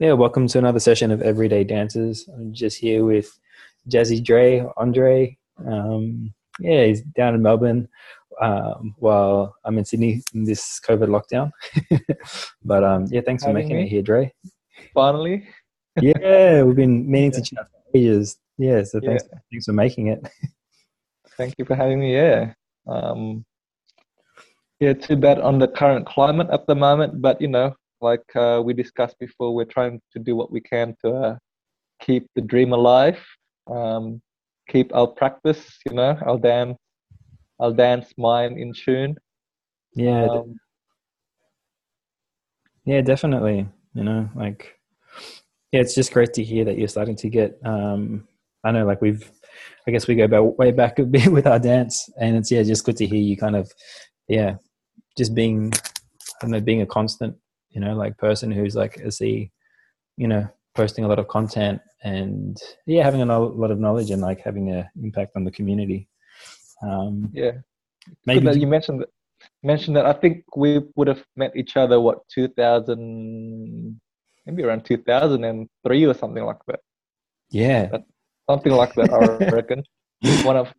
[0.00, 2.28] Yeah, welcome to another session of Everyday Dancers.
[2.34, 3.38] I'm just here with
[3.88, 5.36] Jazzy Dre, Andre.
[5.64, 7.88] Um, yeah, he's down in Melbourne
[8.40, 11.52] um, while I'm in Sydney in this COVID lockdown.
[12.64, 13.82] but um, yeah, thanks for Having making me.
[13.84, 14.32] it here, Dre.
[14.92, 15.46] Finally,
[16.00, 18.36] Yeah, we've been meaning to chat for ages.
[18.58, 19.38] Yeah, so thanks, Yeah.
[19.50, 20.26] thanks for making it.
[21.36, 22.14] thank you for having me.
[22.14, 22.52] Yeah,
[22.88, 23.44] um,
[24.80, 24.92] yeah.
[24.92, 28.74] Too bad on the current climate at the moment, but you know, like uh, we
[28.74, 31.36] discussed before, we're trying to do what we can to uh,
[32.00, 33.18] keep the dream alive,
[33.66, 34.20] um,
[34.68, 36.78] keep our practice, you know, our dance,
[37.58, 39.16] our dance mind in tune.
[39.94, 40.56] Yeah, Um,
[42.84, 43.66] yeah, definitely.
[43.94, 44.78] You know, like,
[45.72, 47.58] yeah, it's just great to hear that you're starting to get.
[47.64, 48.28] Um,
[48.64, 49.30] I know, like we've,
[49.86, 52.62] I guess we go back way back a bit with our dance, and it's yeah,
[52.62, 53.72] just good to hear you kind of,
[54.28, 54.56] yeah,
[55.16, 57.36] just being, I don't know, being a constant,
[57.74, 59.50] you know, like person who's like a C,
[60.16, 62.56] you know, posting a lot of content and
[62.86, 66.08] yeah, having a lot of knowledge and like having an impact on the community.
[66.82, 67.52] Um, yeah.
[68.26, 69.08] Maybe you mentioned that.
[69.62, 70.06] Mentioned that.
[70.06, 74.00] I think we would have met each other what 2000,
[74.46, 76.80] maybe around 2003 or something like that.
[77.50, 77.88] yeah,
[78.48, 79.12] something like that.
[79.12, 79.82] I reckon
[80.44, 80.72] one of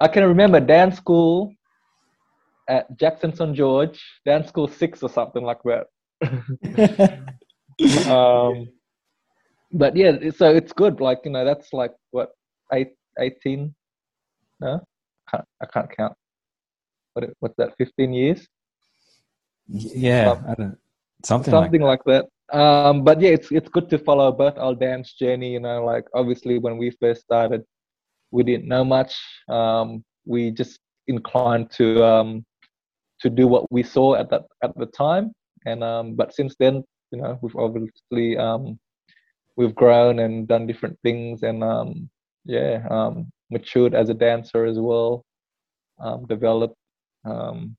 [0.00, 1.52] I can remember dance school
[2.68, 5.86] at Jackson St George, dance school six or something like that.
[8.08, 8.68] Um,
[9.72, 11.00] but yeah, so it's good.
[11.00, 12.30] Like you know, that's like what
[12.72, 13.74] eight, 18?
[14.60, 14.80] No,
[15.30, 16.14] can't, I can't count.
[17.14, 17.76] What what's that?
[17.76, 18.46] Fifteen years,
[19.68, 20.78] yeah, I don't,
[21.24, 22.26] something, like something like that.
[22.52, 25.52] Um, but yeah, it's it's good to follow both our dance journey.
[25.52, 27.64] You know, like obviously when we first started,
[28.30, 29.14] we didn't know much.
[29.48, 32.44] Um, we just inclined to um,
[33.20, 35.32] to do what we saw at that at the time,
[35.64, 38.78] and um, but since then, you know, we've obviously um,
[39.56, 42.08] we've grown and done different things, and um,
[42.44, 45.24] yeah, um, matured as a dancer as well,
[46.00, 46.76] um, developed.
[47.24, 47.76] Um,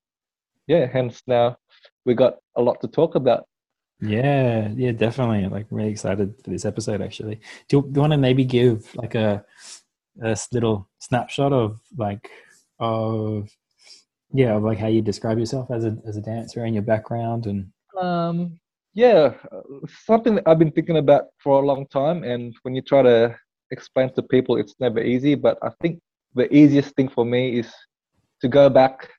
[0.67, 1.57] yeah, hence now
[2.05, 3.45] we got a lot to talk about.
[4.01, 5.47] Yeah, yeah, definitely.
[5.47, 7.01] Like really excited for this episode.
[7.01, 7.39] Actually,
[7.69, 9.45] do you, do you want to maybe give like a
[10.21, 12.29] a little snapshot of like
[12.79, 13.49] of
[14.33, 17.45] yeah, of like how you describe yourself as a as a dancer and your background
[17.45, 18.59] and Um,
[18.93, 19.33] yeah,
[20.05, 23.35] something that I've been thinking about for a long time, and when you try to
[23.71, 25.35] explain to people, it's never easy.
[25.35, 25.99] But I think
[26.33, 27.71] the easiest thing for me is
[28.41, 29.09] to go back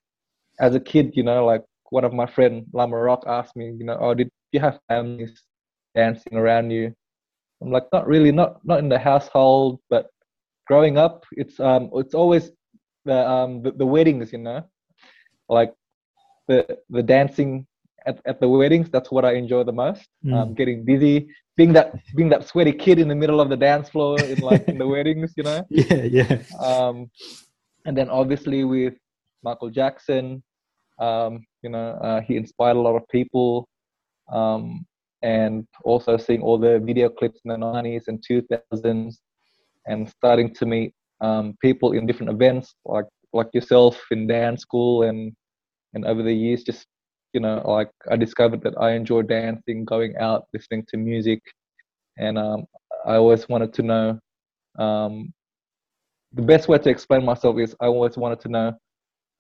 [0.61, 1.13] as a kid.
[1.15, 4.31] You know, like one of my friend Lama Rock asked me, you know, oh, did
[4.53, 5.43] you have families
[5.95, 6.95] dancing around you?
[7.63, 10.07] I'm like, not really, not not in the household, but
[10.67, 12.51] growing up, it's um, it's always
[13.05, 14.63] the um the, the weddings, you know,
[15.49, 15.75] like
[16.49, 17.67] the the dancing
[18.07, 18.89] at, at the weddings.
[18.91, 20.07] That's what I enjoy the most.
[20.35, 23.89] Um, getting busy, being that being that sweaty kid in the middle of the dance
[23.89, 25.65] floor in like in the weddings, you know.
[25.71, 27.11] yeah, yeah, Um,
[27.85, 28.95] and then obviously with
[29.43, 30.43] Michael Jackson,
[30.99, 33.69] um, you know, uh, he inspired a lot of people.
[34.33, 34.87] Um,
[35.23, 39.17] and also seeing all the video clips in the 90s and 2000s
[39.87, 45.03] and starting to meet um, people in different events like like yourself in dance school
[45.05, 45.33] and
[45.95, 46.87] and over the years just
[47.37, 51.41] you know like i discovered that i enjoy dancing going out listening to music
[52.17, 52.65] and um,
[53.05, 54.19] i always wanted to know
[54.79, 55.33] um,
[56.33, 58.69] the best way to explain myself is i always wanted to know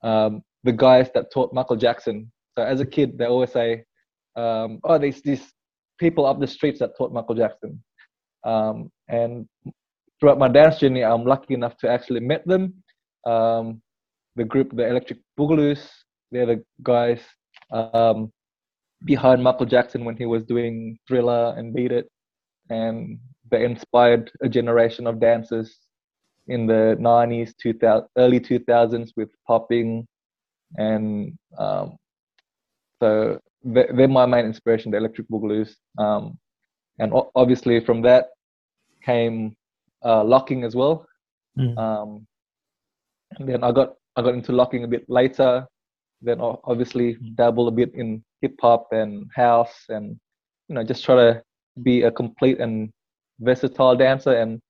[0.02, 2.30] um, the guys that taught michael jackson.
[2.54, 3.84] So as a kid they always say
[4.42, 5.44] um, oh there's these
[5.98, 7.82] people up the streets that taught michael jackson.
[8.44, 9.48] Um, and
[10.20, 12.62] throughout my dance journey i'm lucky enough to actually met them.
[13.24, 13.80] Um,
[14.36, 15.82] the group the electric boogaloo's
[16.30, 17.20] they're the guys
[17.70, 18.30] um,
[19.04, 22.08] behind michael jackson when he was doing thriller and beat it
[22.70, 23.18] and
[23.50, 25.78] they inspired a generation of dancers
[26.48, 30.06] in the 90s 2000 early 2000s with popping
[30.78, 31.96] and um,
[33.02, 36.38] so they- they're my main inspiration the electric boogaloo's um,
[36.98, 38.28] and o- obviously from that
[39.02, 39.54] came
[40.04, 41.06] uh, locking as well
[41.58, 41.76] Mm.
[41.78, 42.26] um,
[43.38, 45.66] and then I got I got into locking a bit later.
[46.22, 50.16] Then obviously dabble a bit in hip hop and house, and
[50.68, 51.42] you know just try to
[51.82, 52.90] be a complete and
[53.40, 54.60] versatile dancer and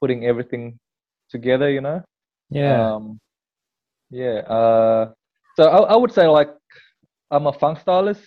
[0.00, 0.78] putting everything
[1.30, 1.70] together.
[1.70, 2.02] You know.
[2.50, 3.18] yeah, Um,
[4.10, 4.40] yeah.
[4.48, 5.12] Uh,
[5.56, 6.50] so I, I would say like
[7.30, 8.22] I'm a funk stylist.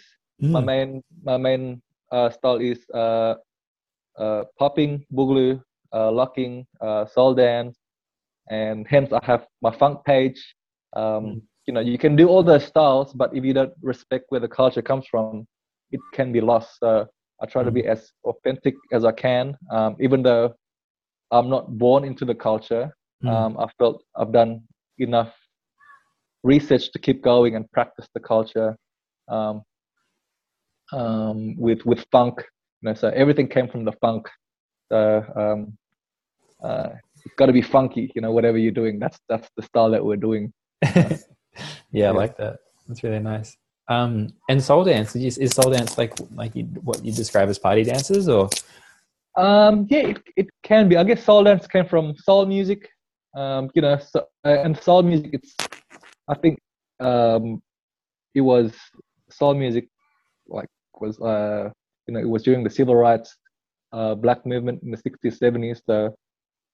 [0.51, 0.65] My Mm.
[0.65, 1.81] main my main
[2.11, 3.35] uh, style is uh,
[4.17, 5.61] uh, popping, boogaloo,
[5.93, 7.77] uh, locking, uh, soul dance,
[8.49, 10.39] and hence I have my funk page.
[10.95, 11.41] Um, Mm.
[11.65, 14.47] You know, you can do all the styles, but if you don't respect where the
[14.47, 15.47] culture comes from,
[15.91, 16.79] it can be lost.
[16.79, 17.07] So
[17.41, 20.53] I try to be as authentic as I can, um, even though
[21.31, 22.93] I'm not born into the culture.
[23.23, 23.29] Mm.
[23.29, 24.61] Um, I felt I've done
[24.97, 25.33] enough
[26.43, 28.75] research to keep going and practice the culture
[29.29, 29.63] um,
[30.91, 32.43] um, with with funk.
[32.81, 34.29] You know, so everything came from the funk.
[34.91, 35.77] So um,
[36.63, 36.89] uh,
[37.25, 38.11] it's got to be funky.
[38.15, 40.53] You know, whatever you're doing, that's that's the style that we're doing.
[41.55, 42.07] yeah, Yeah.
[42.09, 42.59] I like that.
[42.87, 43.57] That's really nice.
[43.89, 47.59] Um, and soul dance is, is soul dance like like you, what you describe as
[47.59, 48.49] party dances, or
[49.35, 50.95] Um, yeah, it, it can be.
[50.97, 52.89] I guess soul dance came from soul music.
[53.35, 55.55] Um, you know, so, uh, and soul music, it's,
[56.27, 56.59] I think,
[56.99, 57.63] um,
[58.35, 58.73] it was
[59.31, 59.87] soul music,
[60.47, 60.67] like
[61.01, 61.71] was, uh,
[62.07, 63.35] you know, it was during the civil rights,
[63.91, 65.81] uh, black movement in the 60s, 70s.
[65.85, 66.15] So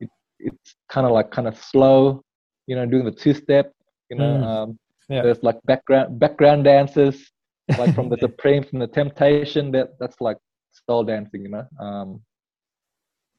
[0.02, 0.10] it,
[0.40, 2.22] it's kind of like kind of slow,
[2.68, 3.72] you know, doing the two step,
[4.10, 4.44] you know, Mm.
[4.44, 4.80] um,
[5.10, 5.22] Yeah.
[5.24, 7.32] there's like background, background dances,
[7.78, 10.32] like from the Supreme, from the Temptation, that that's like
[10.72, 11.66] soul dancing, you know.
[11.80, 12.22] Um,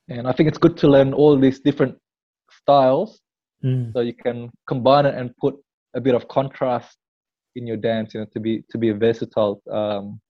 [0.09, 1.97] and I think it's good to learn all these different
[2.51, 3.21] styles
[3.65, 3.95] Mm.
[3.95, 5.55] so you can combine it and put
[5.95, 6.97] a bit of contrast
[7.57, 9.61] in your dance, you know, to be to be versatile.
[9.71, 10.21] Um,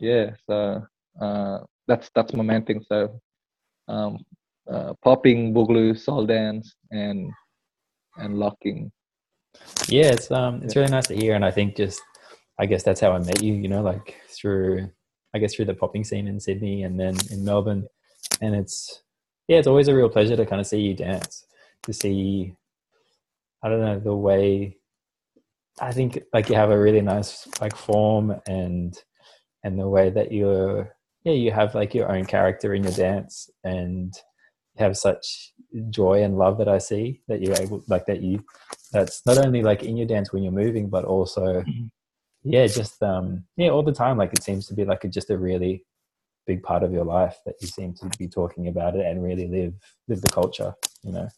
[0.00, 0.82] yeah, so
[1.20, 2.82] uh, that's that's my main thing.
[2.88, 3.20] So
[3.88, 4.18] um,
[4.70, 7.30] uh, popping, boogaloo, soul dance, and
[8.18, 8.90] and locking.
[9.88, 12.00] Yeah, it's um, it's really nice to hear, and I think just
[12.58, 13.54] I guess that's how I met you.
[13.54, 14.90] You know, like through
[15.34, 17.86] I guess through the popping scene in Sydney and then in Melbourne,
[18.40, 19.02] and it's
[19.48, 21.44] yeah, it's always a real pleasure to kind of see you dance,
[21.82, 22.54] to see
[23.62, 24.76] I don't know the way
[25.80, 28.96] I think like you have a really nice like form and
[29.64, 33.50] and the way that you're yeah you have like your own character in your dance
[33.64, 34.14] and
[34.76, 35.52] have such
[35.90, 38.44] joy and love that I see that you're able like that you
[38.94, 41.90] that's not only like in your dance when you're moving but also Mhm.
[42.44, 45.30] yeah just um yeah all the time like it seems to be like a, just
[45.30, 45.84] a really
[46.46, 49.48] big part of your life that you seem to be talking about it and really
[49.48, 49.74] live
[50.08, 51.28] live the culture you know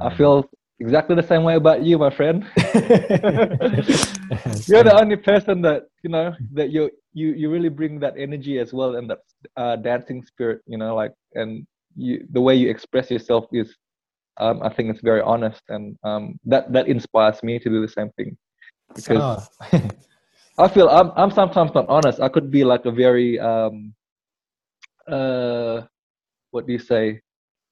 [0.00, 0.48] I Um, feel
[0.80, 2.44] exactly the same way about you, my friend.
[4.66, 8.58] You're the only person that you know that you you you really bring that energy
[8.58, 9.18] as well and that
[9.56, 10.60] uh, dancing spirit.
[10.66, 11.66] You know, like and
[11.96, 13.74] you the way you express yourself is,
[14.38, 17.88] um, I think it's very honest and um, that that inspires me to do the
[17.88, 18.36] same thing
[18.94, 19.88] because Oh.
[20.58, 22.20] I feel I'm I'm sometimes not honest.
[22.20, 23.94] I could be like a very um,
[25.08, 25.82] uh,
[26.50, 27.20] what do you say?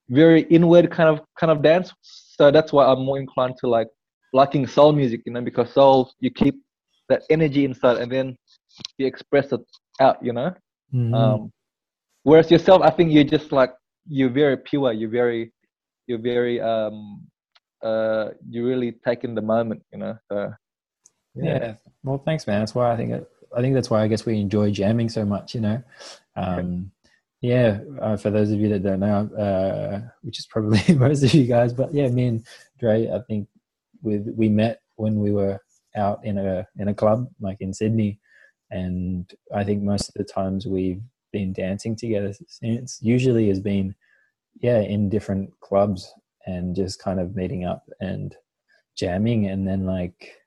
[0.08, 1.92] Very inward kind of kind of dance.
[2.02, 3.88] So that's why I'm more inclined to like
[4.32, 6.56] liking soul music, you know, because soul you keep
[7.08, 8.36] that energy inside and then
[8.98, 9.60] you express it
[10.00, 10.52] out, you know.
[10.94, 11.14] Mhm.
[11.14, 11.52] Um,
[12.22, 13.72] whereas yourself, I think you're just like
[14.08, 14.92] you're very pure.
[14.92, 15.52] You're very
[16.10, 17.22] you're very um
[17.82, 20.18] uh you really take in the moment, you know.
[20.30, 20.52] So,
[21.36, 21.74] yeah.
[22.02, 22.60] Well, thanks, man.
[22.60, 25.24] That's why I think it, I think that's why I guess we enjoy jamming so
[25.24, 25.54] much.
[25.54, 25.82] You know,
[26.34, 26.90] um,
[27.40, 27.78] yeah.
[28.00, 31.46] Uh, for those of you that don't know, uh, which is probably most of you
[31.46, 32.46] guys, but yeah, me and
[32.80, 33.48] Dre, I think
[34.02, 35.60] with we met when we were
[35.96, 38.18] out in a in a club like in Sydney,
[38.70, 41.02] and I think most of the times we've
[41.32, 43.94] been dancing together since usually has been
[44.60, 46.12] yeah in different clubs
[46.46, 48.34] and just kind of meeting up and
[48.96, 50.40] jamming and then like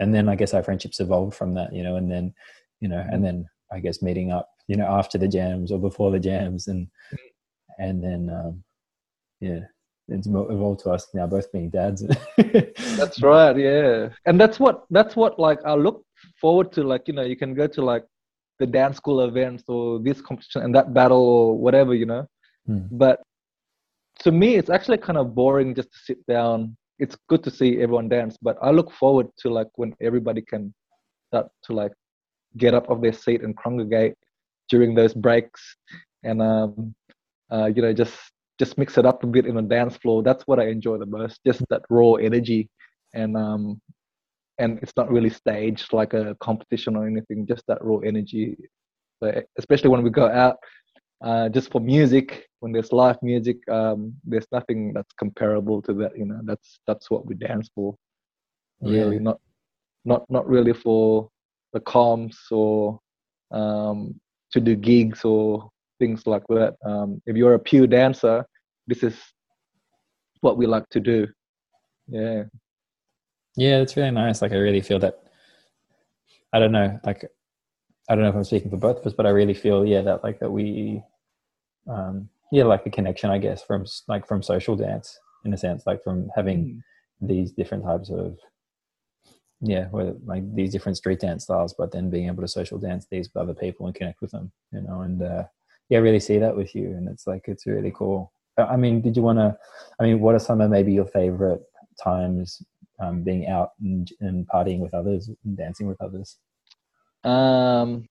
[0.00, 2.34] and then I guess our friendships evolved from that, you know, and then,
[2.80, 6.10] you know, and then I guess meeting up, you know, after the jams or before
[6.10, 6.88] the jams and,
[7.78, 8.62] and then, um,
[9.40, 9.60] yeah,
[10.08, 12.04] it's evolved to us now both being dads.
[12.36, 14.08] That's right, yeah.
[14.24, 16.02] And that's what that's what like I look
[16.40, 16.82] forward to.
[16.82, 18.04] Like, you know, you can go to like
[18.58, 22.26] the dance school events or this competition and that battle or whatever, you know.
[22.66, 22.86] Hmm.
[22.90, 23.20] But
[24.20, 26.76] to me it's actually kind of boring just to sit down.
[26.98, 30.74] It's good to see everyone dance, but I look forward to like when everybody can
[31.28, 31.92] start to like
[32.56, 34.14] get up off their seat and congregate
[34.68, 35.76] during those breaks
[36.24, 36.94] and um
[37.52, 38.16] uh you know just
[38.58, 40.22] just mix it up a bit in a dance floor.
[40.22, 41.40] That's what I enjoy the most.
[41.46, 42.68] Just that raw energy
[43.14, 43.80] and um
[44.58, 48.56] and it's not really staged like a competition or anything just that raw energy
[49.20, 50.56] but especially when we go out
[51.20, 56.16] uh, just for music when there's live music um, there's nothing that's comparable to that
[56.16, 56.40] you know.
[56.44, 57.94] That's that's what we dance for.
[58.80, 59.38] Really not
[60.04, 61.28] not not really for
[61.72, 63.00] the comms or
[63.50, 64.20] um,
[64.52, 66.76] to do gigs or things like that.
[66.84, 68.44] Um, if you're a pure dancer
[68.88, 69.14] this is
[70.40, 71.28] what we like to do.
[72.08, 72.44] Yeah.
[73.56, 74.42] Yeah, it's really nice.
[74.42, 75.18] Like I really feel that,
[76.52, 77.24] I don't know, like,
[78.08, 80.00] I don't know if I'm speaking for both of us, but I really feel, yeah,
[80.02, 81.02] that like that we,
[81.88, 85.84] um, yeah, like a connection, I guess, from like from social dance in a sense,
[85.86, 86.82] like from having
[87.20, 88.38] these different types of
[89.60, 93.06] yeah, where like these different street dance styles, but then being able to social dance
[93.10, 95.44] these with other people and connect with them, you know, and uh,
[95.88, 98.32] yeah, really see that with you, and it's like it's really cool.
[98.56, 99.56] I mean, did you want to?
[100.00, 101.62] I mean, what are some of maybe your favorite
[102.02, 102.62] times
[103.00, 106.36] um, being out and, and partying with others and dancing with others?
[107.28, 108.06] Um,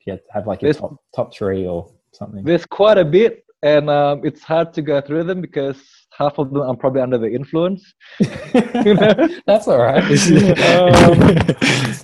[0.00, 2.44] if you had to have like your top top three or something.
[2.44, 5.82] There's quite a bit, and um, it's hard to go through them because
[6.16, 7.92] half of them I'm probably under the influence.
[8.20, 9.28] you know?
[9.46, 10.02] That's all right.
[10.02, 10.08] um,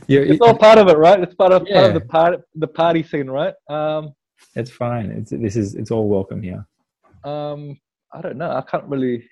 [0.08, 1.20] it's all part of it, right?
[1.20, 1.80] It's part of, yeah.
[1.80, 3.54] part of the part the party scene, right?
[3.70, 4.12] Um,
[4.54, 5.10] it's fine.
[5.10, 6.66] It's this is it's all welcome here.
[7.24, 7.78] Um,
[8.12, 8.50] I don't know.
[8.50, 9.24] I can't really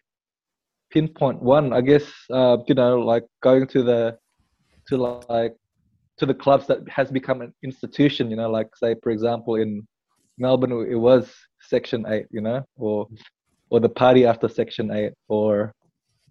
[0.91, 1.73] pinpoint one.
[1.73, 4.19] I guess uh, you know, like going to the
[4.89, 4.97] to
[5.29, 5.55] like
[6.21, 8.31] to the clubs that has become an institution.
[8.31, 9.87] You know, like say for example in
[10.39, 12.27] Melbourne, it was Section Eight.
[12.31, 13.09] You know, or
[13.71, 15.73] or the party after Section Eight, or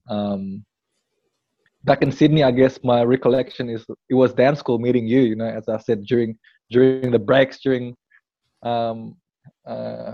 [0.09, 0.63] um,
[1.83, 5.21] back in Sydney, I guess my recollection is it was dance school meeting you.
[5.21, 6.37] You know, as I said during
[6.69, 7.95] during the breaks, during
[8.63, 9.17] um,
[9.67, 10.13] uh,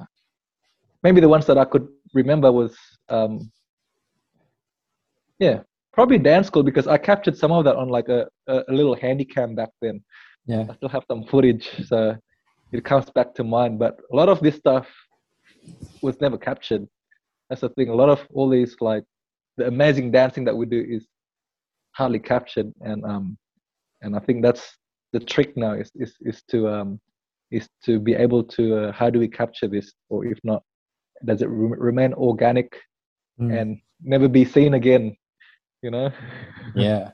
[1.03, 2.75] maybe the ones that I could remember was
[3.09, 3.51] um,
[5.39, 5.59] yeah,
[5.95, 9.25] probably dance school because I captured some of that on like a, a, little handy
[9.25, 10.03] cam back then.
[10.45, 12.15] Yeah, I still have some footage, so
[12.71, 13.79] it comes back to mind.
[13.79, 14.87] But a lot of this stuff
[16.01, 16.85] was never captured.
[17.49, 17.89] That's the thing.
[17.89, 19.03] A lot of all these like
[19.57, 21.07] the amazing dancing that we do is
[21.93, 23.37] hardly captured, and um,
[24.01, 24.77] and I think that's
[25.13, 26.99] the trick now is is is to um
[27.51, 30.61] is to be able to uh, how do we capture this, or if not,
[31.23, 32.75] does it re- remain organic
[33.39, 33.57] mm.
[33.57, 35.15] and never be seen again?
[35.85, 36.11] You know?
[36.75, 37.11] Yeah.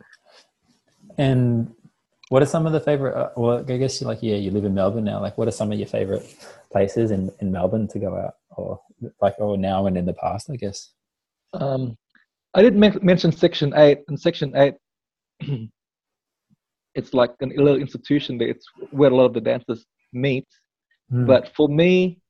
[1.17, 1.73] And
[2.29, 4.63] what are some of the favorite uh, well i guess you like yeah you live
[4.63, 5.19] in melbourne now.
[5.19, 6.25] Like what are some of your favorite
[6.71, 8.79] places in in melbourne to go out or
[9.21, 10.91] like or now and in the past i guess?
[11.53, 11.97] Um
[12.53, 12.75] i did
[13.11, 14.73] mention section 8 and section 8
[16.95, 20.47] it's like an little institution that it's where a lot of the dancers meet.
[21.11, 21.27] Mm.
[21.27, 22.21] but for me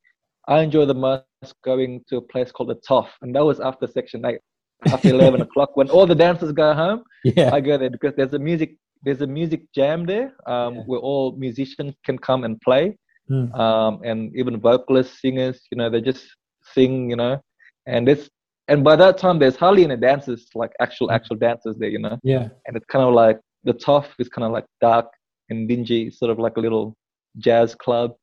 [0.47, 3.85] i enjoy the most going to a place called the toff and that was after
[3.87, 4.39] section 8
[4.87, 7.53] after 11 o'clock when all the dancers go home yeah.
[7.53, 10.81] I go there because there's a music there's a music jam there um, yeah.
[10.85, 12.97] where all musicians can come and play.
[13.29, 13.57] Mm.
[13.57, 16.25] um, and even vocalists singers you know they just
[16.73, 17.39] sing you know.
[17.85, 18.29] And it's
[18.67, 21.13] and by that time there's hardly any dancers like actual hmm.
[21.13, 22.17] actual dancers there you know.
[22.23, 22.49] Yeah.
[22.65, 25.07] And it's kind of like the toff is kind of like dark
[25.49, 26.95] and dingy sort of like a little
[27.37, 28.15] jazz club.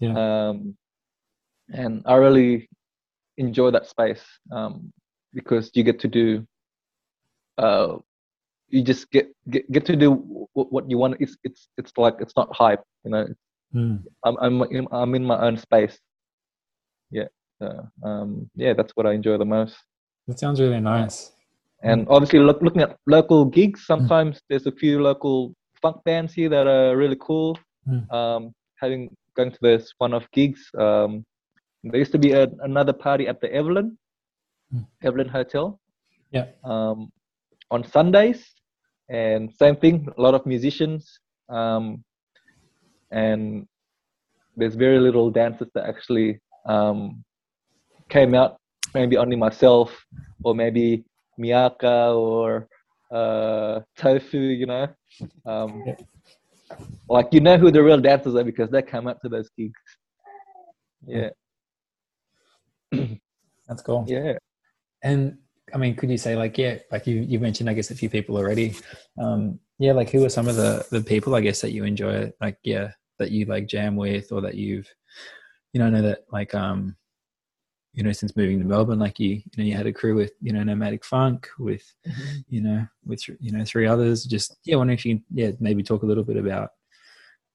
[0.00, 0.14] Yeah.
[0.48, 0.76] Um,
[1.72, 2.68] and i really
[3.38, 4.22] enjoy that space.
[4.52, 4.92] Um,
[5.36, 6.44] because you get to do
[7.58, 7.96] uh,
[8.68, 10.10] you just get, get get to do
[10.54, 13.26] what, what you want it's it's it's like it's not hype you know
[13.74, 14.02] mm.
[14.24, 15.96] i'm i'm in, i'm in my own space
[17.10, 17.28] yeah
[17.60, 19.76] uh, um yeah that's what i enjoy the most
[20.26, 21.32] that sounds really nice
[21.82, 23.92] and obviously look, looking at local gigs hmm.
[23.92, 24.42] sometimes mm.
[24.48, 27.56] there's a few local funk bands here that are really cool
[27.88, 28.02] mm.
[28.12, 31.24] um having going to this one of gigs um
[31.84, 33.96] there used to be a, another party at the evelyn
[35.02, 35.80] Evelyn Hotel.
[36.30, 36.46] Yeah.
[36.64, 37.10] Um,
[37.70, 38.44] on Sundays,
[39.08, 40.08] and same thing.
[40.16, 41.18] A lot of musicians,
[41.48, 42.04] um,
[43.10, 43.66] and
[44.56, 47.24] there's very little dancers that actually um,
[48.08, 48.56] came out.
[48.94, 49.92] Maybe only myself,
[50.44, 51.04] or maybe
[51.38, 52.68] Miyaka or
[53.12, 54.38] uh, Tofu.
[54.38, 54.88] You know,
[55.44, 55.84] um,
[57.08, 59.80] like you know who the real dancers are because they come out to those gigs.
[61.06, 61.30] Yeah.
[63.68, 64.04] That's cool.
[64.08, 64.38] Yeah.
[65.02, 65.38] And
[65.74, 68.08] I mean, could you say like, yeah, like you you mentioned, I guess a few
[68.08, 68.74] people already.
[69.18, 72.32] Um, yeah, like who are some of the the people I guess that you enjoy,
[72.40, 74.88] like yeah, that you like jam with, or that you've,
[75.72, 76.96] you know, I know that like um,
[77.92, 80.32] you know, since moving to Melbourne, like you, you know, you had a crew with
[80.40, 82.36] you know Nomadic Funk with, mm-hmm.
[82.48, 84.24] you know, with you know three others.
[84.24, 86.70] Just yeah, wondering if you yeah maybe talk a little bit about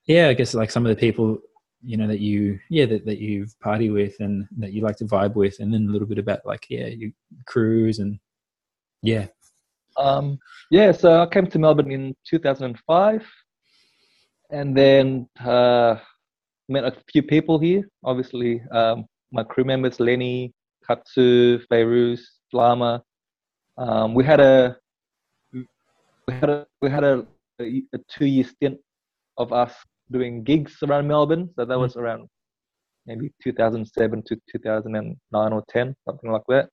[0.06, 1.40] yeah, I guess like some of the people
[1.84, 5.06] you know that you yeah that, that you party with and that you like to
[5.06, 7.12] vibe with and then a little bit about like yeah your
[7.46, 8.20] cruise and
[9.02, 9.28] yeah.
[9.98, 13.28] Um yeah so i came to melbourne in 2005
[14.52, 15.96] and then uh
[16.70, 17.84] met a few people here.
[18.04, 20.54] Obviously um my crew members lenny
[20.88, 22.22] katsu Fairuz,
[22.54, 23.04] lama
[23.78, 24.78] um we had a
[25.54, 27.26] we had a we had a,
[27.60, 28.78] a two year stint
[29.38, 29.74] of us
[30.12, 31.50] doing gigs around Melbourne.
[31.56, 32.02] So that was mm.
[32.02, 32.28] around
[33.06, 36.70] maybe 2007 to 2009 or 10, something like that.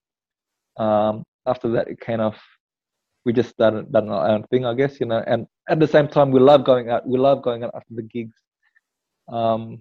[0.83, 2.37] Um, after that, it kind of
[3.25, 5.23] we just started done our own thing, I guess, you know.
[5.27, 7.07] And at the same time, we love going out.
[7.07, 8.37] We love going out after the gigs.
[9.31, 9.81] Um,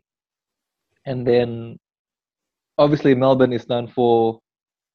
[1.05, 1.77] and then,
[2.77, 4.39] obviously, Melbourne is known for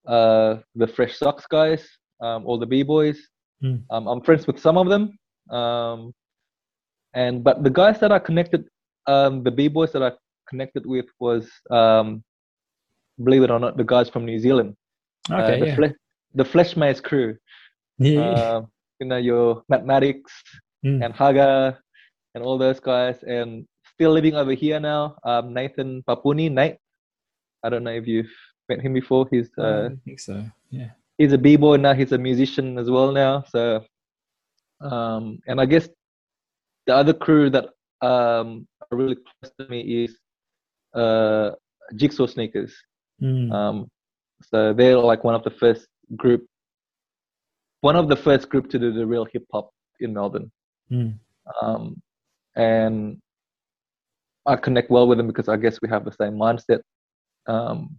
[0.07, 1.88] uh, the Fresh Socks guys,
[2.21, 3.19] um, all the b boys.
[3.64, 3.85] Mm.
[3.90, 5.16] Um, I'm friends with some of them.
[5.50, 6.12] Um,
[7.14, 8.64] and but the guys that I connected,
[9.07, 10.12] um, the b boys that I
[10.49, 12.23] connected with was, um,
[13.23, 14.76] believe it or not, the guys from New Zealand.
[15.31, 15.75] Okay, uh, the, yeah.
[15.76, 15.97] Fle-
[16.35, 17.37] the Flesh Maze crew.
[17.99, 18.21] yeah.
[18.21, 18.62] Uh,
[19.00, 20.33] you know your mathematics
[20.85, 21.04] Mm.
[21.04, 21.78] and Haga
[22.35, 23.64] and all those guys, and
[23.95, 25.14] still living over here now.
[25.25, 26.78] Um, Nathan Papuni, Nate.
[27.62, 28.33] I don't know if you've
[28.69, 29.28] met him before.
[29.31, 30.45] He's I uh, don't think so.
[30.71, 30.90] Yeah.
[31.19, 31.95] he's a b-boy now.
[31.95, 33.45] He's a musician as well now.
[33.49, 33.85] So,
[34.81, 35.88] um, and I guess
[36.87, 37.67] the other crew that
[38.01, 40.17] um are really close to me is
[40.95, 41.51] uh,
[41.97, 42.75] Jigsaw Sneakers.
[43.21, 43.53] Mm.
[43.53, 43.91] Um,
[44.43, 45.87] so they're like one of the first
[46.17, 46.47] group,
[47.81, 49.71] one of the first group to do the real hip hop
[50.01, 50.51] in Melbourne.
[50.91, 51.19] Mm.
[51.61, 52.01] Um,
[52.57, 53.19] and
[54.47, 56.81] I connect well with them because I guess we have the same mindset.
[57.47, 57.97] Um,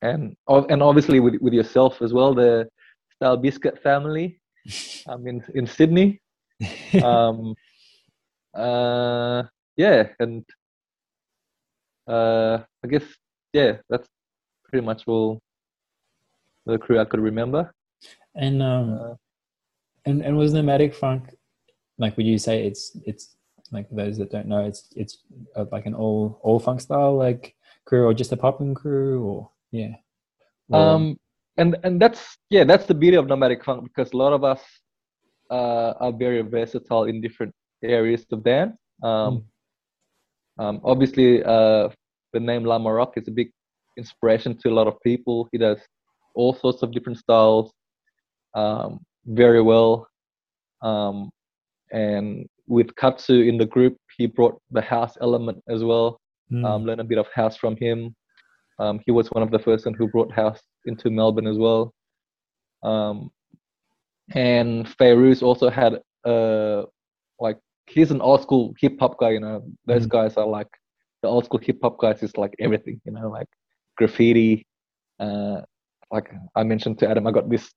[0.00, 2.68] and and obviously with with yourself as well, the
[3.14, 4.40] Style Biscuit family.
[5.06, 6.20] I'm in in Sydney.
[7.02, 7.54] Um,
[8.54, 9.42] uh,
[9.76, 10.44] yeah, and
[12.06, 13.04] uh, I guess
[13.52, 14.08] yeah, that's
[14.64, 15.40] pretty much all
[16.66, 17.72] the crew I could remember.
[18.34, 19.14] and um, Uh,
[20.04, 21.34] and and was nomadic funk
[21.98, 22.16] like?
[22.16, 23.36] Would you say it's it's
[23.70, 25.18] like those that don't know, it's it's
[25.56, 27.54] uh, like an all all funk style like
[27.84, 29.94] crew, or just a popping crew, or yeah.
[30.70, 31.18] Or- um
[31.58, 34.62] and and that's yeah that's the beauty of nomadic funk because a lot of us
[35.50, 39.44] uh, are very versatile in different areas of dance um,
[40.58, 41.88] um obviously uh
[42.32, 43.50] the name lama rock is a big
[43.96, 45.78] inspiration to a lot of people he does
[46.34, 47.70] all sorts of different styles
[48.54, 50.06] um very well
[50.82, 51.30] um
[51.92, 56.18] and with katsu in the group he brought the house element as well
[56.52, 56.64] Mm.
[56.66, 58.14] um, learn a bit of house from him.
[58.78, 61.94] Um, he was one of the person who brought house into Melbourne as well.
[62.82, 63.30] Um,
[64.34, 66.82] and Fairuz also had uh,
[67.40, 67.58] like
[67.92, 69.30] he's an old school hip hop guy.
[69.30, 70.08] You know, those Mhm.
[70.08, 70.68] guys are like
[71.22, 73.00] the old school hip hop guys is like everything.
[73.04, 73.48] You know, like
[73.96, 74.66] graffiti.
[75.18, 75.62] Uh,
[76.10, 77.72] like I mentioned to Adam, I got this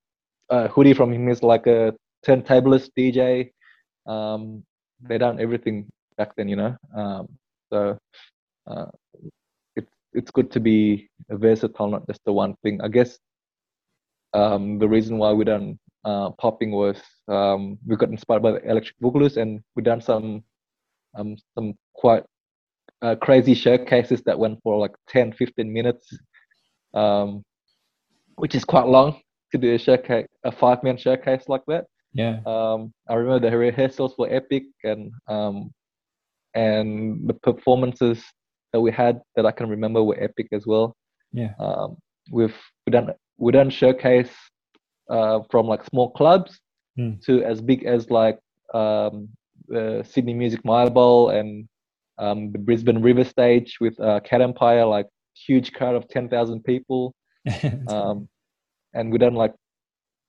[0.50, 1.28] uh, hoodie from him.
[1.28, 1.94] He's like a
[2.26, 3.52] turntablist DJ.
[4.08, 4.64] Um,
[5.02, 6.48] they done everything back then.
[6.50, 7.28] You know, um,
[7.72, 7.98] so
[8.68, 8.86] uh,
[9.76, 12.80] it's it's good to be versatile, not just the one thing.
[12.82, 13.20] I guess
[14.34, 18.70] um, the reason why we done uh, popping was um, we got inspired by the
[18.70, 20.44] Electric Boogaloo's and we done some
[21.18, 22.24] um, some quite
[23.02, 26.18] uh, crazy showcases that went for like 10, 15 minutes,
[26.94, 27.44] um,
[28.36, 29.20] which is quite long
[29.52, 31.86] to do a showcase, a five man showcase like that.
[32.14, 32.40] yeah.
[32.46, 35.72] Um, I remember the rehearsals were epic, and um,
[36.54, 38.24] and the performances
[38.74, 40.96] that we had that I can remember were epic as well.
[41.32, 41.54] Yeah.
[41.60, 41.98] Um,
[42.32, 44.32] we've we done we done showcase
[45.10, 46.60] uh, from like small clubs
[46.98, 47.16] Hmm.
[47.26, 48.40] to as big as like
[48.74, 49.28] um,
[49.68, 51.68] the Sidney Myer Music Bowl and
[52.18, 56.64] um, the Brisbane River Stage with uh, Cat Empire, like huge crowd of ten thousand
[56.64, 57.14] people
[57.90, 58.30] um,
[58.94, 59.54] and we done like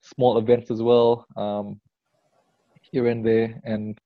[0.03, 1.81] small events as well um,
[2.91, 3.97] here and there and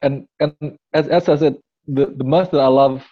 [0.00, 3.04] and and as, as I said the, the most that I love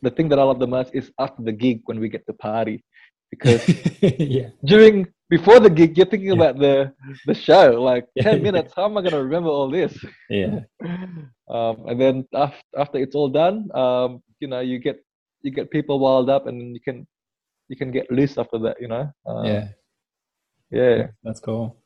[0.00, 2.32] the thing that I love the most is after the gig when we get to
[2.32, 2.82] party
[3.30, 3.68] because
[4.00, 4.48] yeah.
[4.64, 6.40] during before the gig you're thinking Yeah.
[6.42, 6.92] about the
[7.26, 8.42] the show like Yeah, 10 yeah.
[8.48, 9.92] minutes how am I gonna remember all this
[10.30, 10.60] Yeah.
[11.48, 14.98] um, and then after, after it's all done um, you know you get
[15.42, 17.06] you get people wild up and you can
[17.68, 19.68] you can get loose after that you know um, Yeah.
[20.70, 21.76] yeah That's cool.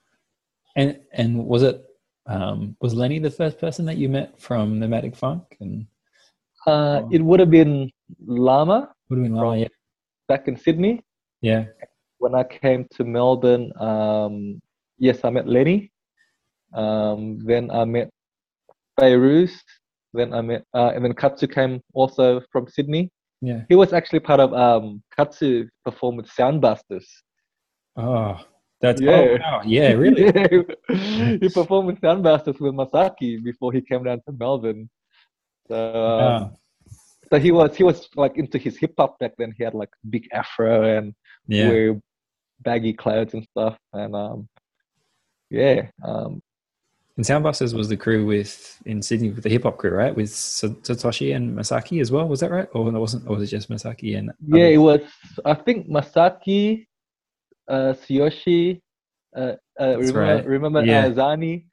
[0.76, 1.76] And and was it
[2.26, 5.87] um was Lenny the first person that you met from Nomadic Funk and
[6.66, 7.09] Uh, Oh.
[7.16, 7.74] it would have been
[8.48, 9.72] Lama would have been Lama, From- yeah.
[10.31, 10.94] back in Sydney.
[11.40, 11.62] Yeah.
[12.20, 14.61] When I came to Melbourne, um,
[14.98, 15.90] yes, I met Lenny.
[16.74, 18.11] Um, then I met
[18.98, 19.52] Fairuz.
[20.12, 23.11] Then I met, uh, and then Katsu came also from Sydney.
[23.40, 23.62] Yeah.
[23.70, 27.06] He was actually part of um, Katsu performed with Soundbusters.
[27.96, 28.37] Oh,
[28.83, 29.12] that's Yeah.
[29.12, 29.62] oh, wow.
[29.64, 30.24] Yeah, really.
[31.40, 34.90] he performed with Soundbusters with Masaki before he came down to Melbourne.
[35.68, 36.52] So, Wow.
[37.30, 39.54] so he was he was like into his hip hop back then.
[39.56, 41.14] He had like big afro and
[41.46, 41.94] Yeah.
[42.62, 43.77] Baggy clothes and stuff.
[43.92, 44.49] And um,
[45.51, 46.40] yeah, um,
[47.16, 50.14] And Soundbusters was the crew with in Sydney with the hip hop crew, right?
[50.14, 52.27] With Sa- Satoshi and Masaki as well.
[52.29, 52.68] Was that right?
[52.73, 53.27] Or it wasn't?
[53.29, 54.31] Or was it just Masaki and?
[54.46, 55.01] yeah, it was.
[55.44, 56.87] I think Masaki,
[57.68, 58.81] uh, Tsuyoshi,
[59.37, 60.46] uh, uh, remember right.
[60.46, 61.09] remember Yeah.
[61.09, 61.64] Azani.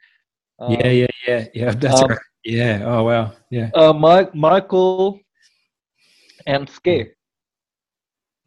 [0.60, 1.71] Um, yeah, yeah, yeah, yeah.
[1.78, 2.19] That's um, right.
[2.43, 2.84] Yeah.
[2.86, 3.34] Oh wow.
[3.52, 3.69] Yeah.
[3.73, 5.19] Uh, Mike, Michael,
[6.47, 7.13] and Scare.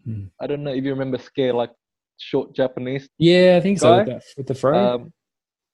[0.05, 0.24] Hmm.
[0.40, 1.70] I don't know if you remember Scare, like
[2.20, 3.09] short Japanese.
[3.18, 3.98] Yeah, I think so.
[3.98, 4.78] With the, with the fro.
[4.94, 5.12] Um,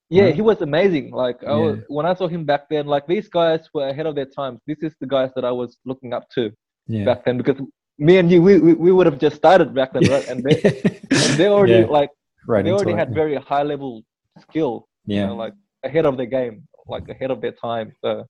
[0.08, 1.10] yeah, he was amazing.
[1.10, 1.82] Like I was, Yeah.
[1.88, 4.60] when I saw him back then, like these guys were ahead of their times.
[4.66, 6.52] This is the guys that I was looking up to
[6.86, 7.04] Yeah.
[7.04, 7.58] back then because
[7.98, 10.26] me and you, we we, we would have just started back then, right?
[10.28, 10.56] And they
[11.10, 12.10] and they already like
[12.46, 12.98] right they already it.
[12.98, 14.02] had very high level
[14.40, 14.86] skill.
[15.06, 15.26] You yeah.
[15.26, 16.56] know, like ahead of their game,
[16.86, 17.92] like ahead of their time.
[18.02, 18.24] So,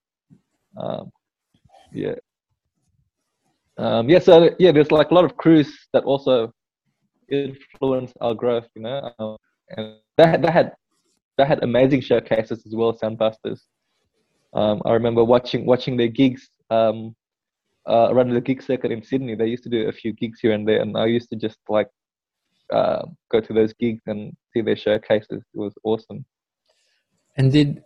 [0.79, 1.11] um,
[1.93, 2.15] yeah.
[3.79, 6.53] Um, yeah, so yeah, there's like a lot of crews that also
[7.29, 9.37] influence our growth, you know, um,
[9.77, 10.73] and that that had
[11.39, 13.61] that had amazing showcases as well, Soundbusters.
[14.55, 17.15] Um, I remember watching watching their gigs um,
[17.89, 19.35] uh, around the gig circuit in Sydney.
[19.35, 21.59] They used to do a few gigs here and there, and I used to just
[21.69, 21.89] like
[22.73, 25.43] uh, go to those gigs and see their showcases.
[25.55, 26.25] It was awesome.
[27.37, 27.83] And did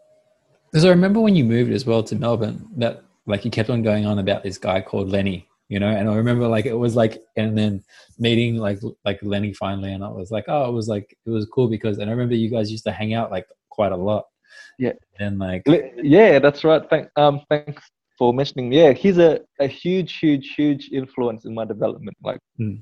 [0.70, 3.82] because I remember when you moved as well to Melbourne that like you kept on
[3.82, 6.94] going on about this guy called Lenny, you know, and I remember like it was
[7.02, 7.82] like and then
[8.18, 11.46] meeting like like Lenny finally and I was like, oh, it was like it was
[11.54, 14.24] cool because and I remember you guys used to hang out like quite a lot.
[14.78, 14.94] Yeah.
[15.20, 15.62] And like
[16.18, 16.82] Yeah, that's right.
[16.90, 17.82] Thank, um, thanks
[18.18, 18.72] for mentioning.
[18.72, 22.16] Yeah, he's a, a huge, huge, huge influence in my development.
[22.22, 22.76] Like, Hmm.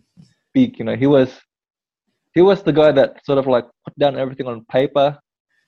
[0.54, 0.78] big.
[0.78, 1.30] You know, he was
[2.34, 5.08] he was the guy that sort of like put down everything on paper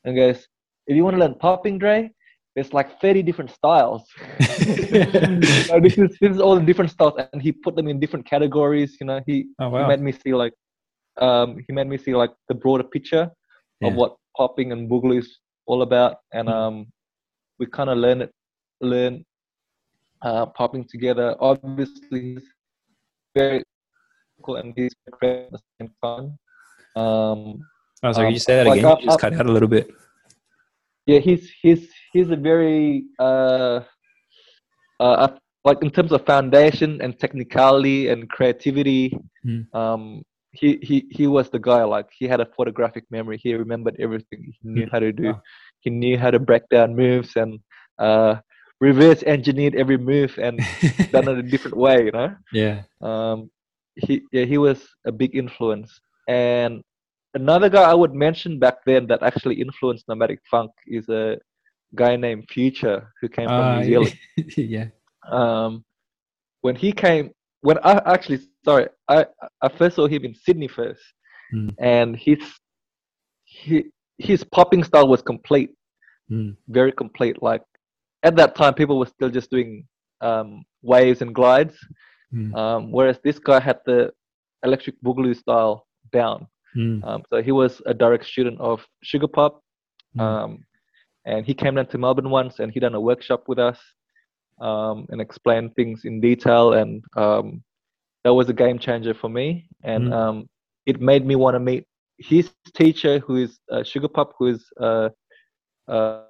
[0.04, 0.38] and goes,
[0.86, 2.10] "If you want to learn popping, Dre,
[2.54, 4.02] there's like 30 different styles.
[5.68, 8.26] So this is this is all the different styles, and he put them in different
[8.26, 8.96] categories.
[9.00, 10.52] You know, he oh he made me see like
[11.20, 13.30] um he made me see like the broader picture
[13.80, 13.88] Yeah.
[13.88, 15.28] of what popping and boogaloo is
[15.66, 16.54] all about and Mm.
[16.60, 16.74] um
[17.58, 18.30] we kind of learn it
[18.92, 19.14] learn
[20.22, 22.46] uh popping together obviously he's
[23.40, 23.62] very
[24.44, 26.26] cool and he's creative at the same time
[27.02, 27.40] um
[28.02, 28.96] Oh, sorry, um, you say that like, again?
[29.00, 29.86] you just cut out a little bit.
[31.06, 33.80] yeah he's he's he's a very uh
[35.00, 35.28] uh uh,
[35.64, 39.64] like in terms of foundation and technicality and creativity Mm.
[39.74, 43.96] um he he he was the guy like he had a photographic memory he remembered
[43.98, 45.40] everything he knew how to do Wow.
[45.80, 47.58] he knew how to break down moves and
[47.98, 48.34] uh
[48.80, 50.56] reverse engineered every move and
[51.10, 52.82] done it a different way you know yeah.
[53.00, 53.48] um
[54.04, 55.90] he yeah he was a big influence
[56.28, 56.82] and
[57.34, 61.38] another guy i would mention back then that actually influenced nomadic funk is a
[61.94, 64.14] guy named future who came from Ah, new zealand
[64.56, 64.88] yeah.
[65.30, 65.84] um
[66.62, 67.30] when he came
[67.62, 69.24] when i actually sorry i
[69.62, 71.02] i first saw him in sydney first
[71.50, 71.68] Hmm.
[71.78, 72.38] and his
[73.44, 73.84] he,
[74.18, 75.70] his popping style was complete
[76.30, 76.56] Mm.
[76.68, 77.62] very complete like
[78.22, 79.84] at that time people were still just doing
[80.20, 81.76] um waves and glides
[82.32, 82.56] Mm.
[82.56, 84.10] um whereas this guy had the
[84.64, 87.02] electric boogaloo style down Mm.
[87.04, 89.60] um so he was a direct student of sugar pop
[90.16, 90.20] Mm.
[90.22, 90.64] um,
[91.24, 93.78] and he came down to Melbourne once and he done a workshop with us
[94.60, 96.72] um, and explained things in detail.
[96.74, 97.62] And um,
[98.24, 99.66] that was a game changer for me.
[99.84, 100.12] And Mm.
[100.12, 100.48] um,
[100.86, 101.86] it made me want to meet
[102.18, 105.08] his teacher who is uh, Sugar Pop who is uh,
[105.88, 106.22] uh,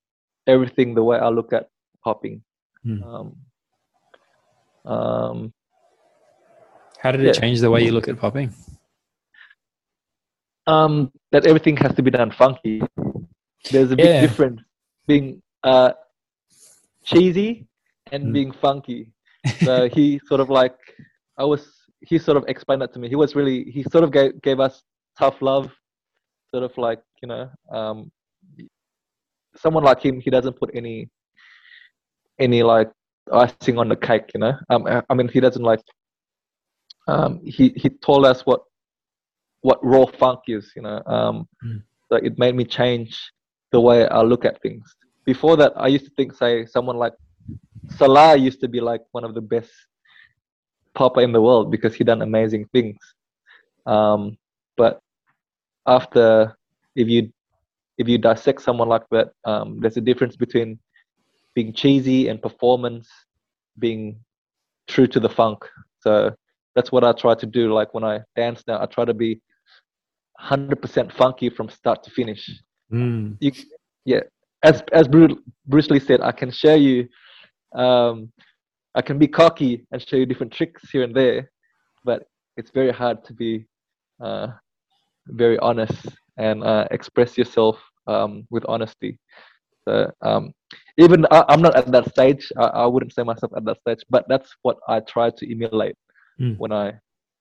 [0.47, 1.69] everything the way I look at
[2.03, 2.41] popping.
[2.85, 3.01] Mm.
[3.03, 3.35] Um,
[4.91, 5.53] um,
[6.99, 7.39] How did it yeah.
[7.41, 8.53] change the way you look at popping?
[10.67, 12.81] um, that everything has to be done funky.
[13.71, 14.21] There's a big Yeah.
[14.21, 14.61] difference
[15.07, 15.91] being uh,
[17.03, 17.67] cheesy
[18.11, 18.33] and Mm.
[18.33, 19.11] being funky.
[19.63, 20.75] So he sort of like
[21.37, 21.61] I was.
[22.01, 23.09] He sort of explained that to me.
[23.09, 23.63] He was really.
[23.75, 24.81] He sort of gave gave us
[25.19, 25.71] tough love.
[26.51, 28.11] Sort of like you know, um,
[29.57, 30.19] someone like him.
[30.19, 31.09] He doesn't put any
[32.39, 32.91] any like
[33.31, 34.31] icing on the cake.
[34.33, 34.53] You know.
[34.69, 35.81] Um, I- I mean, he doesn't like.
[37.07, 38.61] Um, he he told us what
[39.61, 40.71] what raw funk is.
[40.75, 41.01] You know.
[41.05, 41.81] Um, Mm.
[42.09, 43.31] so it made me change
[43.71, 44.95] the way I look at things.
[45.25, 47.13] Before that, I used to think, say, someone like
[47.89, 49.71] Salah used to be like one of the best
[50.93, 52.97] popper in the world because he done amazing things.
[53.85, 54.37] Um,
[54.77, 55.01] but
[55.87, 56.55] after,
[56.95, 57.31] if you
[57.97, 60.79] if you dissect someone like that, um, there's a difference between
[61.53, 63.07] being cheesy and performance,
[63.79, 64.19] being
[64.87, 65.59] true to the funk.
[65.99, 66.35] So
[66.75, 67.73] that's what I try to do.
[67.73, 69.41] Like when I dance now, I try to be
[70.41, 72.49] 100% funky from start to finish
[72.91, 73.37] Mm.
[73.39, 73.51] you
[74.05, 74.21] yeah
[74.61, 75.33] as as Bruce,
[75.65, 77.07] Bruce Lee said I can show you
[77.73, 78.31] um
[78.93, 81.49] I can be cocky and show you different tricks here and there
[82.03, 82.27] but
[82.57, 83.65] it's very hard to be
[84.21, 84.49] uh
[85.27, 85.97] very honest
[86.37, 89.17] and uh, express yourself um with honesty
[89.87, 90.51] so um
[90.97, 94.03] even I, I'm not at that stage I, I wouldn't say myself at that stage
[94.09, 95.95] but that's what I try to emulate
[96.39, 96.57] Mm.
[96.57, 96.93] when I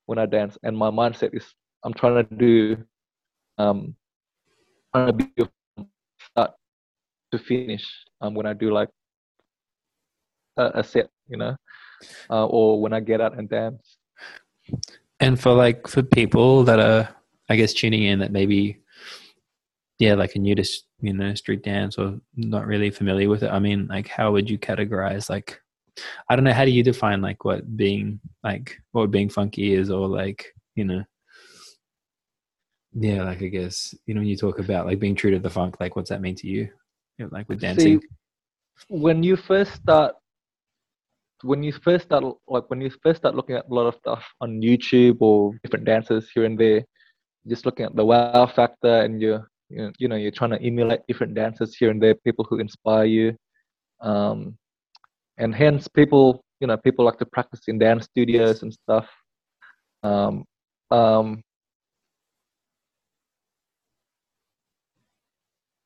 [0.06, 1.44] when I dance and my mindset is
[1.84, 2.76] I'm trying to do
[3.58, 3.96] um
[4.94, 5.88] trying to be from
[6.30, 6.52] start
[7.32, 7.84] to finish
[8.20, 8.88] um, when I do like
[10.56, 11.56] a, a set, you know,
[12.30, 13.98] uh, or when I get out and dance.
[15.20, 17.08] And for like for people that are,
[17.48, 18.78] I guess, tuning in that maybe,
[19.98, 20.64] yeah, like a to
[21.00, 23.50] you know street dance or not really familiar with it.
[23.50, 25.60] I mean, like, how would you categorize like?
[26.28, 26.52] I don't know.
[26.52, 30.84] How do you define like what being like what being funky is, or like you
[30.84, 31.04] know?
[32.94, 35.50] Yeah, like I guess you know when you talk about like being true to the
[35.50, 36.68] funk, like what's that mean to you?
[37.18, 38.00] You know, like with dancing.
[38.00, 38.06] See,
[38.88, 40.14] when you first start
[41.44, 44.24] when you first start like when you first start looking at a lot of stuff
[44.40, 46.84] on YouTube or different dances here and there,
[47.46, 50.62] just looking at the wow factor and you're you know, you know you're trying to
[50.62, 53.36] emulate different dances here and there, people who inspire you,
[54.00, 54.56] um,
[55.38, 59.08] and hence people you know people like to practice in dance studios and stuff.
[60.02, 60.44] Um,
[60.90, 61.42] um,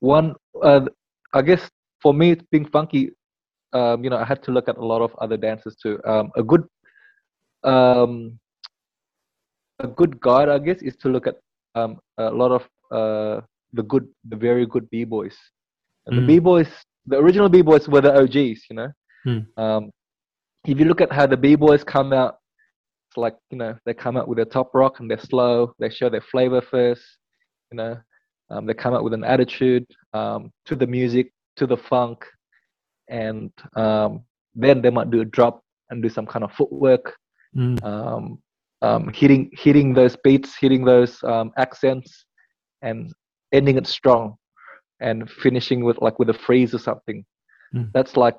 [0.01, 0.87] one, uh,
[1.33, 1.69] I guess
[2.03, 3.13] for me, being funky
[3.73, 6.01] um, you know, I had to look at a lot of other dances too.
[6.05, 6.65] Um, a good,
[7.65, 8.39] um,
[9.79, 11.37] a good guide, I guess, is to look at
[11.75, 15.37] um, a lot of uh, the good, the very good b boys.
[16.07, 16.21] And mm.
[16.21, 16.69] the b boys,
[17.07, 18.65] the original b boys were the OGs.
[18.71, 18.89] You know,
[19.27, 19.47] mm.
[19.57, 19.91] um,
[20.65, 22.39] if you look at how the b boys come out,
[23.09, 25.75] it's like you know they come out with a top rock and they're slow.
[25.79, 27.03] They show their flavor first.
[27.71, 27.99] You know,
[28.51, 32.25] um, they come out with an attitude um, to the music, to the funk,
[33.09, 34.23] and um,
[34.55, 37.15] then they might do a drop and do some kind of footwork,
[37.57, 37.83] mm.
[37.85, 38.39] um,
[38.83, 42.25] um, hitting hitting those beats, hitting those um, accents,
[42.83, 43.13] and
[43.53, 44.37] ending it strong,
[45.01, 47.25] and finishing with like with a freeze or something.
[47.75, 47.91] Mm.
[47.93, 48.37] That's like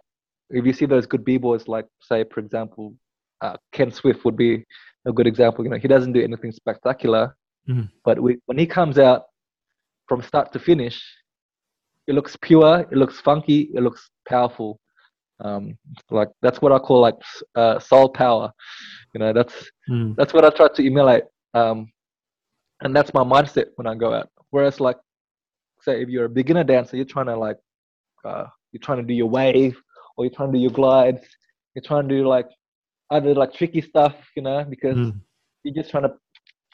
[0.50, 2.96] if you see those good b-boys, like say for example,
[3.42, 4.66] uh, Ken Swift would be
[5.08, 5.64] a good example.
[5.64, 7.36] You know, he doesn't do anything spectacular,
[7.70, 7.90] mm.
[8.04, 9.24] but we, when he comes out
[10.08, 11.02] from start to finish,
[12.08, 14.80] it looks pure, it looks funky, it looks powerful.
[15.42, 15.78] Um,
[16.12, 17.16] like that's what I call like
[17.56, 18.52] uh, soul power.
[19.14, 19.54] You know, that's
[19.90, 20.16] mm.
[20.18, 21.92] that's what I try to emulate, um,
[22.82, 24.30] and that's my mindset when I go out.
[24.52, 24.98] Whereas, like,
[25.82, 27.58] say if you're a beginner dancer, you're trying to like
[28.26, 29.78] uh, you're trying to do your wave
[30.18, 31.22] or you're trying to do your glides.
[31.74, 32.48] You're trying to do like
[33.10, 35.20] other like tricky stuff, you know, because mm.
[35.64, 36.14] you're just trying to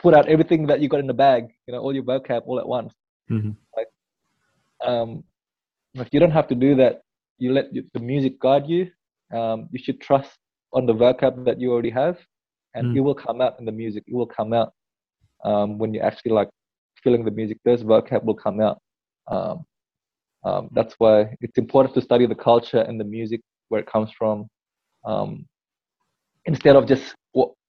[0.02, 2.60] put out everything that you got in the bag, you know, all your vocab all
[2.60, 2.94] at once.
[3.30, 3.52] Mm-hmm.
[3.76, 3.88] Like
[4.84, 5.24] um,
[5.94, 7.02] if you don't have to do that,
[7.38, 8.90] you let the music guide you.
[9.34, 10.38] Um, you should trust
[10.74, 12.18] on the vocab that you already have,
[12.74, 12.98] and mm.
[12.98, 14.04] it will come out in the music.
[14.08, 14.74] It will come out
[15.44, 16.50] um, when you actually like
[17.06, 17.58] feeling the music.
[17.63, 18.78] Those vocab will come out.
[19.28, 19.58] Um,
[20.44, 24.12] um, that's why it's important to study the culture and the music where it comes
[24.20, 24.48] from,
[25.06, 25.46] um,
[26.46, 27.15] instead of just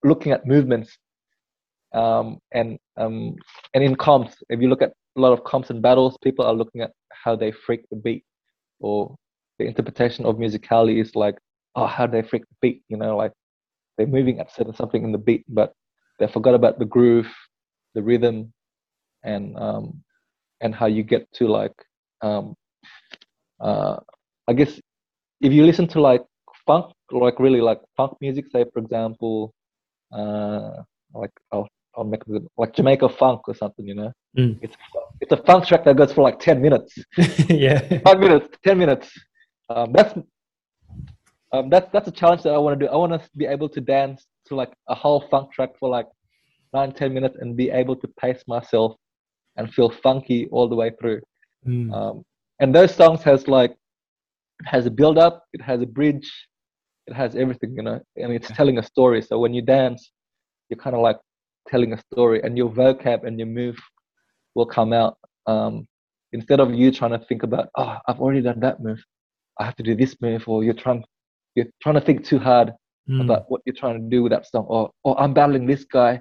[0.02, 0.90] looking at movements.
[1.94, 3.36] Um, and um,
[3.74, 6.52] and in comps, if you look at a lot of comps and battles, people are
[6.52, 8.24] looking at how they freak the beat,
[8.80, 9.14] or
[9.58, 11.36] the interpretation of musicality is like,
[11.76, 13.32] oh, how they freak the beat, you know, like
[13.96, 15.72] they're moving at certain something in the beat, but
[16.18, 17.30] they forgot about the groove,
[17.94, 18.52] the rhythm,
[19.26, 20.02] and um,
[20.60, 21.74] and how you get to like,
[22.22, 22.54] um,
[23.60, 23.96] uh,
[24.48, 24.80] I guess,
[25.40, 26.24] if you listen to like
[26.66, 29.52] funk, like really like funk music, say for example,
[30.12, 30.82] uh,
[31.14, 32.22] like I'll I'll make
[32.56, 34.12] like Jamaica funk or something, you know.
[34.38, 34.58] Mm.
[34.62, 34.76] It's
[35.20, 36.96] it's a funk track that goes for like ten minutes.
[37.48, 39.10] yeah, five minutes, ten minutes.
[39.68, 40.14] Um, that's
[41.52, 42.92] um, that's that's a challenge that I want to do.
[42.92, 46.06] I want to be able to dance to like a whole funk track for like
[46.72, 48.96] nine, ten minutes and be able to pace myself
[49.56, 51.20] and feel funky all the way through.
[51.66, 51.92] Mm.
[51.92, 52.24] Um,
[52.60, 53.74] and those songs has like
[54.64, 56.30] has a build up, it has a bridge,
[57.06, 59.20] it has everything, you know, and it's telling a story.
[59.22, 60.10] So when you dance,
[60.68, 61.18] you're kind of like
[61.68, 63.76] telling a story and your vocab and your move
[64.54, 65.86] will come out um,
[66.32, 69.02] instead of you trying to think about oh i've already done that move
[69.58, 71.04] i have to do this move or you're trying
[71.54, 72.72] you're trying to think too hard
[73.08, 73.22] mm.
[73.22, 76.20] about what you're trying to do with that song or, or i'm battling this guy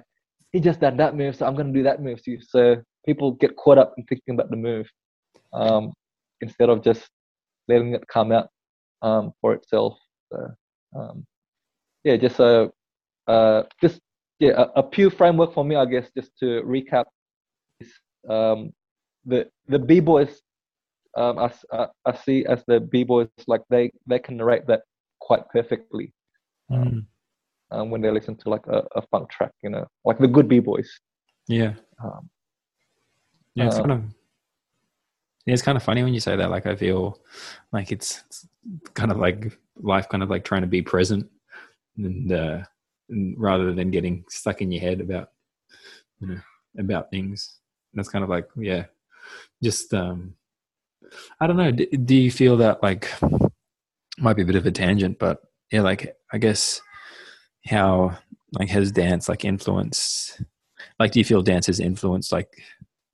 [0.52, 3.32] he just done that move so i'm going to do that move too so people
[3.32, 4.86] get caught up in thinking about the move
[5.52, 5.92] um,
[6.40, 7.08] instead of just
[7.68, 8.48] letting it come out
[9.02, 9.98] um, for itself
[10.30, 10.48] so
[10.96, 11.24] um,
[12.04, 12.72] yeah just so
[13.26, 14.00] uh, just
[14.38, 17.04] yeah, a, a pure framework for me, I guess, just to recap,
[17.80, 17.92] is
[18.28, 18.72] um,
[19.24, 20.42] the the b boys.
[21.16, 24.82] Um, I, I, I see as the b boys like they they can narrate that
[25.20, 26.12] quite perfectly.
[26.70, 27.06] Mm.
[27.70, 30.48] Um, when they listen to like a, a funk track, you know, like the good
[30.48, 30.88] b boys.
[31.48, 31.74] Yeah.
[32.02, 32.28] Um,
[33.56, 34.02] yeah, it's uh, kind of
[35.46, 36.50] yeah, it's kind of funny when you say that.
[36.50, 37.20] Like, I feel
[37.72, 38.46] like it's, it's
[38.94, 41.28] kind of like life, kind of like trying to be present
[41.96, 42.58] and uh,
[43.36, 45.30] rather than getting stuck in your head about
[46.20, 46.40] you know
[46.78, 47.58] about things
[47.94, 48.84] that's kind of like yeah
[49.62, 50.34] just um
[51.40, 51.70] I don't know.
[51.70, 53.08] Do, do you feel that like
[54.18, 55.40] might be a bit of a tangent, but
[55.70, 56.80] yeah, like I guess
[57.64, 58.16] how
[58.58, 60.40] like has dance like influenced
[61.00, 62.62] like do you feel dance has influenced like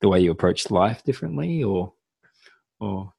[0.03, 1.93] the way you approach life differently or
[2.81, 3.11] or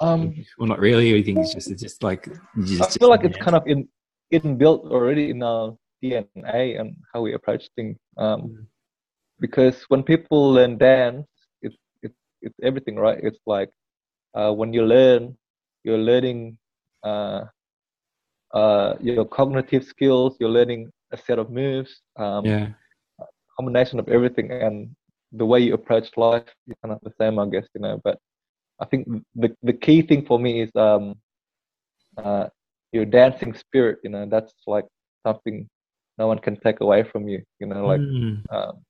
[0.00, 2.28] um well not really or you think it's just it's just like
[2.64, 3.88] just, i feel like it's kind of in
[4.32, 7.96] inbuilt already in our dna and how we approach things.
[8.18, 8.66] Um mm.
[9.38, 11.28] because when people learn dance
[11.62, 13.20] it's it's it's everything right?
[13.22, 13.70] It's like
[14.38, 15.36] uh when you learn
[15.84, 16.58] you're learning
[17.04, 17.42] uh
[18.52, 22.66] uh your cognitive skills you're learning a set of moves um yeah.
[23.56, 24.50] combination of everything.
[24.50, 24.76] And
[25.36, 28.00] the way you approach life is kind of the same, I guess, you know.
[28.02, 28.18] But
[28.80, 31.16] I think the the key thing for me is um,
[32.16, 32.46] uh,
[32.92, 33.98] your dancing spirit.
[34.02, 34.86] You know, that's like
[35.26, 35.68] something
[36.18, 37.42] no one can take away from you.
[37.60, 38.42] You know, like mm.
[38.50, 38.84] um,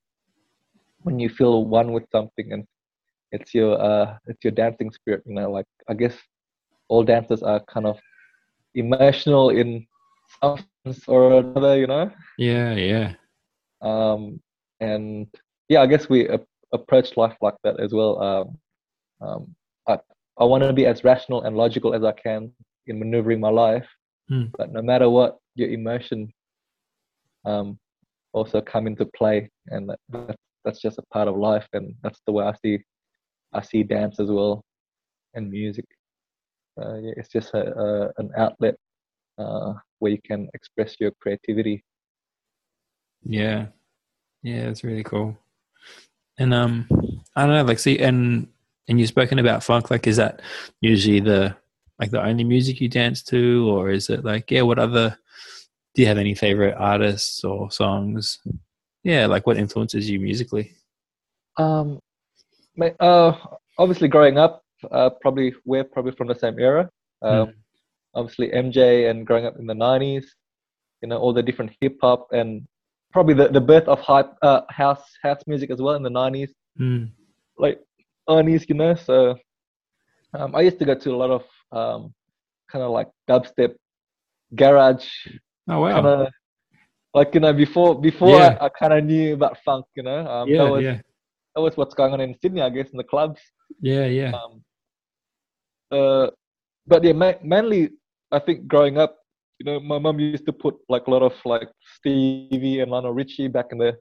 [1.02, 2.66] when you feel one with something, and
[3.32, 5.22] it's your uh, it's your dancing spirit.
[5.26, 6.16] You know, like I guess
[6.88, 7.98] all dancers are kind of
[8.74, 9.86] emotional in
[10.40, 11.78] some sense or another.
[11.78, 12.10] You know.
[12.38, 13.14] Yeah, yeah.
[13.80, 14.40] Um,
[14.80, 15.26] and
[15.68, 16.28] yeah, I guess we
[16.72, 18.22] approach life like that as well.
[18.22, 18.58] Um,
[19.20, 19.54] um,
[19.88, 19.98] I
[20.38, 22.52] I want to be as rational and logical as I can
[22.86, 23.86] in maneuvering my life,
[24.30, 24.50] mm.
[24.58, 26.32] but no matter what, your emotion
[27.44, 27.78] um,
[28.32, 32.32] also come into play, and that, that's just a part of life, and that's the
[32.32, 32.78] way I see
[33.52, 34.64] I see dance as well,
[35.34, 35.86] and music.
[36.80, 38.74] Uh, yeah, it's just a, a an outlet
[39.38, 41.84] uh, where you can express your creativity.
[43.22, 43.66] Yeah,
[44.42, 45.38] yeah, it's really cool.
[46.38, 46.88] And um,
[47.36, 48.48] I don't know, like, see, and
[48.88, 49.90] and you've spoken about funk.
[49.90, 50.42] Like, is that
[50.80, 51.56] usually the
[51.98, 55.16] like the only music you dance to, or is it like, yeah, what other?
[55.94, 58.40] Do you have any favorite artists or songs?
[59.04, 60.72] Yeah, like what influences you musically?
[61.56, 62.00] Um,
[62.98, 63.32] uh,
[63.78, 66.90] obviously growing up, uh, probably we're probably from the same era.
[67.22, 67.54] Um, mm.
[68.14, 70.24] Obviously MJ and growing up in the '90s,
[71.00, 72.66] you know, all the different hip hop and
[73.14, 76.50] probably the, the birth of hype uh, house house music as well in the 90s
[76.78, 77.08] mm.
[77.56, 77.78] like
[78.28, 79.36] 90s you know so
[80.36, 82.12] um, i used to go to a lot of um,
[82.70, 83.74] kind of like dubstep
[84.56, 85.06] garage
[85.70, 86.30] oh wow kinda,
[87.14, 88.58] like you know before before yeah.
[88.60, 90.98] i, I kind of knew about funk you know um, yeah, that was yeah.
[91.54, 93.40] that was what's going on in sydney i guess in the clubs
[93.80, 94.52] yeah yeah um,
[95.92, 96.26] uh,
[96.88, 97.90] but yeah ma- mainly
[98.32, 99.23] i think growing up
[99.58, 103.12] you know, my mom used to put like a lot of like Stevie and Lionel
[103.12, 103.96] Richie back in the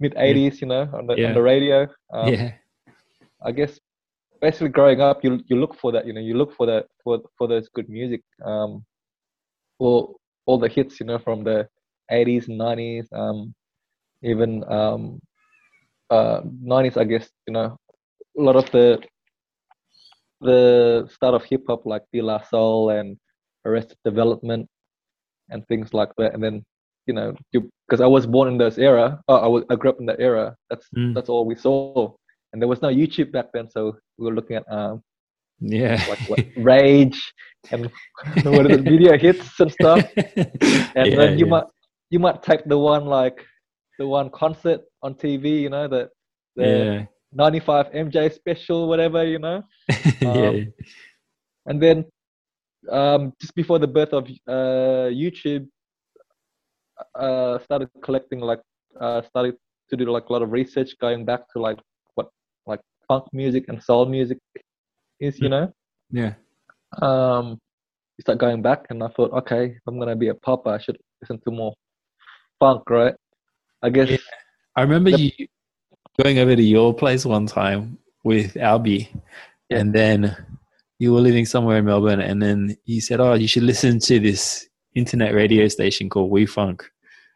[0.00, 0.50] mid '80s, yeah.
[0.60, 1.28] you know, on the yeah.
[1.28, 1.86] on the radio.
[2.12, 2.52] Um, yeah.
[3.44, 3.78] I guess
[4.40, 7.20] basically growing up, you you look for that, you know, you look for that for
[7.38, 8.84] for those good music, um,
[9.78, 11.68] all all the hits, you know, from the
[12.10, 13.54] '80s and '90s, um,
[14.22, 15.20] even um,
[16.10, 17.76] uh, '90s, I guess, you know,
[18.38, 19.00] a lot of the
[20.40, 23.16] the start of hip hop like De La Soul and
[23.64, 24.68] Arrested Development
[25.50, 26.34] and things like that.
[26.34, 26.64] And then,
[27.06, 30.00] you know, because I was born in this era, oh, I was I grew up
[30.00, 30.56] in that era.
[30.70, 31.14] That's mm.
[31.14, 32.12] that's all we saw,
[32.52, 35.02] and there was no YouTube back then, so we were looking at um,
[35.60, 37.32] yeah, like what, Rage
[37.70, 37.86] and
[38.44, 40.04] what are the video hits and stuff.
[40.96, 41.50] And yeah, then you yeah.
[41.50, 41.64] might
[42.10, 43.44] you might type the one like
[43.98, 46.08] the one concert on TV, you know, the
[46.56, 47.04] the yeah.
[47.32, 49.62] 95 MJ special, whatever, you know.
[50.22, 50.64] Um, yeah.
[51.66, 52.06] And then
[52.90, 55.68] um, just before the birth of uh, YouTube,
[57.14, 58.60] uh, started collecting like
[59.00, 59.56] uh, started
[59.90, 61.78] to do like a lot of research, going back to like
[62.14, 62.28] what
[62.66, 64.38] like funk music and soul music
[65.20, 65.72] is, you know.
[66.10, 66.34] Yeah.
[67.02, 67.58] Um,
[68.16, 70.78] you start going back, and I thought, okay, if I'm gonna be a pop, I
[70.78, 71.74] should listen to more
[72.58, 73.14] funk, right?
[73.82, 74.10] I guess.
[74.10, 74.16] Yeah.
[74.76, 75.30] I remember you
[76.22, 79.08] going over to your place one time with Albie,
[79.70, 79.78] yeah.
[79.78, 80.36] and then
[80.98, 84.18] you were living somewhere in Melbourne, and then you said, "Oh, you should listen to
[84.18, 86.82] this internet radio station called WEFUNK."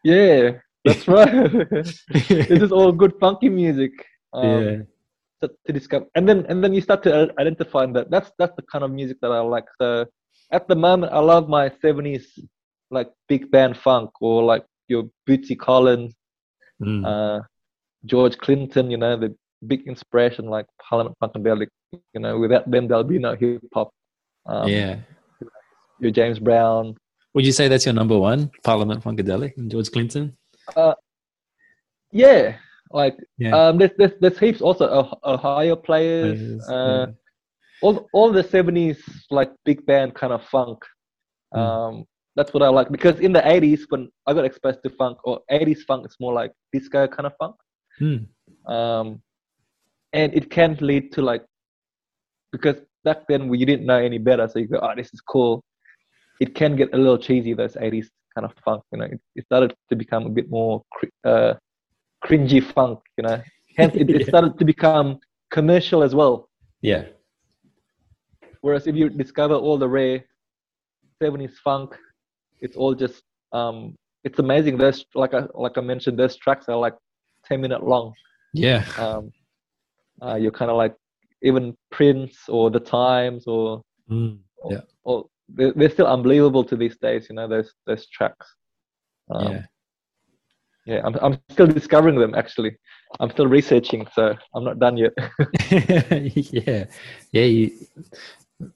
[0.03, 0.51] Yeah,
[0.83, 1.51] that's right.
[1.69, 2.03] this
[2.49, 3.91] is all good funky music.
[4.33, 4.77] Um, yeah.
[5.41, 8.61] To, to, discover, and then and then you start to identify that that's that's the
[8.71, 9.65] kind of music that I like.
[9.79, 10.05] So
[10.51, 12.23] at the moment, I love my '70s
[12.91, 16.13] like big band funk or like your Bootsy Collins,
[16.81, 17.05] mm.
[17.05, 17.41] uh,
[18.05, 18.91] George Clinton.
[18.91, 19.35] You know the
[19.67, 21.67] big inspiration like Parliament Funkadelic.
[22.13, 23.91] You know, without them, there'll be no hip hop.
[24.45, 24.97] Um, yeah.
[25.99, 26.95] Your James Brown.
[27.33, 30.37] Would you say that's your number one, Parliament Funkadelic and George Clinton?
[30.75, 30.95] Uh,
[32.11, 32.57] yeah,
[32.91, 33.55] like yeah.
[33.55, 36.61] um, there's, there's there's heaps also Ohio players.
[36.69, 37.13] uh, yeah.
[37.81, 39.01] All all the seventies
[39.31, 40.79] like big band kind of funk.
[41.53, 41.59] Mm.
[41.59, 42.05] Um,
[42.35, 45.39] that's what I like because in the eighties when I got exposed to funk or
[45.49, 47.55] eighties funk, it's more like disco kind of funk.
[47.99, 48.27] Mm.
[48.67, 49.21] Um,
[50.13, 51.43] and it can lead to like
[52.51, 55.63] because back then you didn't know any better, so you go, oh, this is cool.
[56.39, 58.83] It can get a little cheesy those '80s kind of funk.
[58.91, 60.83] You know, it, it started to become a bit more
[61.23, 61.53] uh,
[62.23, 62.99] cringy funk.
[63.17, 63.41] You know,
[63.77, 65.19] hence it, it started to become
[65.51, 66.49] commercial as well.
[66.81, 67.05] Yeah.
[68.61, 70.23] Whereas if you discover all the rare
[71.21, 71.95] 70s funk,
[72.59, 74.77] it's all just um, it's amazing.
[74.77, 76.95] There's like I like I mentioned, those tracks are like
[77.45, 78.13] 10 minute long.
[78.53, 78.85] Yeah.
[78.97, 79.31] Um,
[80.21, 80.95] uh, you're kind of like
[81.41, 84.37] even Prince or The Times or mm,
[84.69, 84.81] yeah.
[85.03, 87.27] Or, or they're, they're, still unbelievable to these days.
[87.29, 88.55] You know those those tracks.
[89.29, 89.65] Um, yeah.
[90.85, 92.75] Yeah, I'm I'm still discovering them actually.
[93.19, 95.11] I'm still researching, so I'm not done yet.
[95.71, 96.85] yeah,
[97.31, 97.43] yeah.
[97.43, 97.71] You,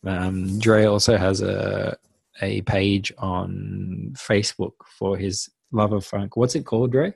[0.06, 1.98] um, Dre also has a
[2.41, 6.36] a page on Facebook for his love of funk.
[6.36, 7.14] What's it called, Dre?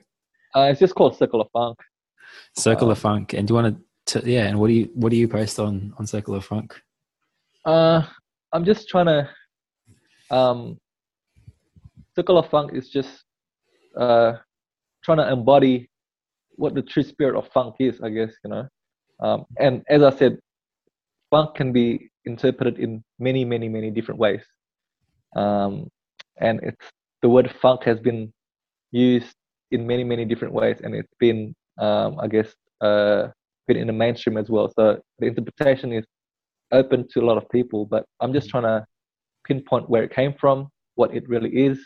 [0.56, 1.78] Uh, it's just called Circle of Funk.
[2.56, 3.32] Circle um, of Funk.
[3.32, 3.82] And do you want to?
[4.24, 4.46] Yeah.
[4.46, 6.80] And what do you what do you post on on Circle of Funk?
[7.64, 8.02] Uh,
[8.52, 9.28] I'm just trying to.
[10.30, 10.78] Um,
[12.14, 13.24] Circle of Funk is just
[13.96, 14.34] uh,
[15.04, 15.88] trying to embody
[16.56, 18.00] what the true spirit of funk is.
[18.00, 18.68] I guess you know.
[19.20, 20.38] Um, and as I said,
[21.30, 24.42] funk can be interpreted in many, many, many different ways.
[25.36, 25.88] Um,
[26.40, 26.86] and it's
[27.22, 28.32] the word funk has been
[28.90, 29.34] used
[29.70, 33.28] in many, many different ways, and it's been, um, I guess, uh,
[33.70, 34.68] been in the mainstream as well.
[34.76, 36.04] So the interpretation is
[36.72, 38.84] open to a lot of people, but I'm just trying to
[39.46, 41.78] pinpoint where it came from, what it really is,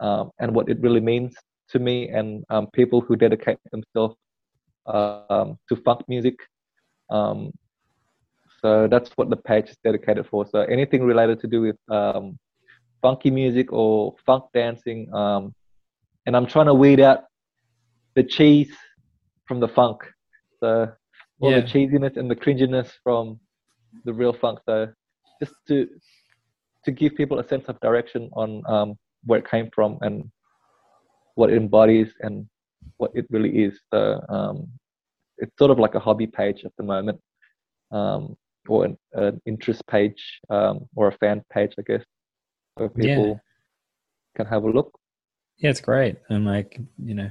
[0.00, 1.34] um, and what it really means
[1.72, 4.16] to me and um, people who dedicate themselves
[4.86, 6.36] um, to funk music.
[7.10, 7.52] Um,
[8.62, 10.46] so that's what the page is dedicated for.
[10.46, 12.38] So anything related to do with um,
[13.02, 15.54] funky music or funk dancing, um,
[16.24, 17.24] and I'm trying to weed out
[18.14, 18.72] the cheese
[19.46, 19.98] from the funk.
[20.60, 20.92] So
[21.40, 21.60] all yeah.
[21.60, 23.38] the cheesiness and the cringiness from
[24.04, 24.60] the real funk.
[24.66, 24.88] So
[25.40, 25.88] just to
[26.84, 28.94] to give people a sense of direction on um,
[29.24, 30.30] where it came from and
[31.34, 32.46] what it embodies and
[32.96, 33.78] what it really is.
[33.92, 34.68] So um,
[35.38, 37.20] it's sort of like a hobby page at the moment,
[37.90, 38.36] um,
[38.68, 42.04] or an, an, interest page, um, or a fan page, I guess,
[42.74, 43.34] where people yeah.
[44.36, 44.96] can have a look.
[45.58, 47.30] Yeah, it's great, and like you know,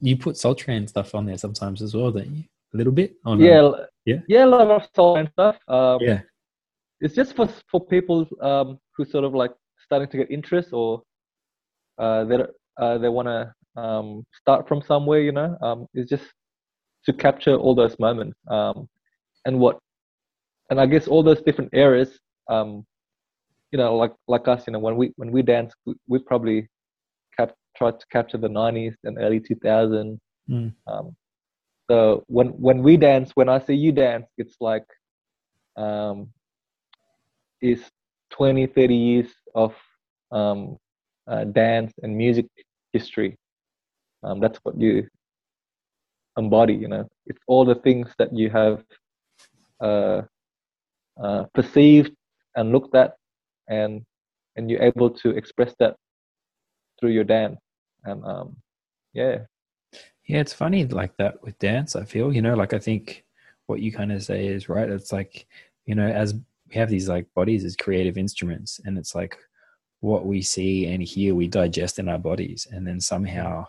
[0.00, 2.44] you put Sultran stuff on there sometimes as well, don't you?
[2.74, 3.14] A little bit.
[3.24, 3.70] On, yeah,
[4.04, 5.56] yeah, yeah, a lot of Sultran stuff.
[5.68, 6.20] Um, yeah,
[7.00, 9.52] it's just for for people um, who sort of like
[9.84, 11.02] starting to get interest or
[11.98, 16.24] uh, that uh, they want to um, start from somewhere, you know, um, it's just
[17.06, 18.88] to capture all those moments um,
[19.44, 19.78] and what,
[20.70, 22.18] and I guess all those different areas,
[22.48, 22.84] um,
[23.70, 26.68] you know, like like us, you know, when we when we dance, we, we probably
[27.36, 30.18] cap- tried to capture the '90s and early 2000s.
[30.48, 30.72] Mm.
[30.86, 31.16] Um,
[31.90, 34.86] so when when we dance, when I see you dance, it's like
[35.76, 36.30] um,
[37.60, 37.82] is
[38.30, 39.74] 20, 30 years of
[40.32, 40.76] um,
[41.26, 42.46] uh, dance and music
[42.92, 43.36] history.
[44.22, 45.06] Um, that's what you
[46.36, 46.74] embody.
[46.74, 48.82] You know, it's all the things that you have
[49.80, 50.22] uh,
[51.22, 52.12] uh, perceived
[52.56, 53.14] and looked at,
[53.68, 54.02] and
[54.56, 55.96] and you're able to express that
[56.98, 57.58] through your dance.
[58.04, 58.56] And um,
[59.12, 59.38] yeah,
[60.26, 61.96] yeah, it's funny like that with dance.
[61.96, 63.24] I feel you know, like I think
[63.66, 64.88] what you kind of say is right.
[64.88, 65.46] It's like
[65.86, 69.36] you know, as we have these like bodies as creative instruments, and it's like
[70.04, 73.64] what we see and hear we digest in our bodies and then somehow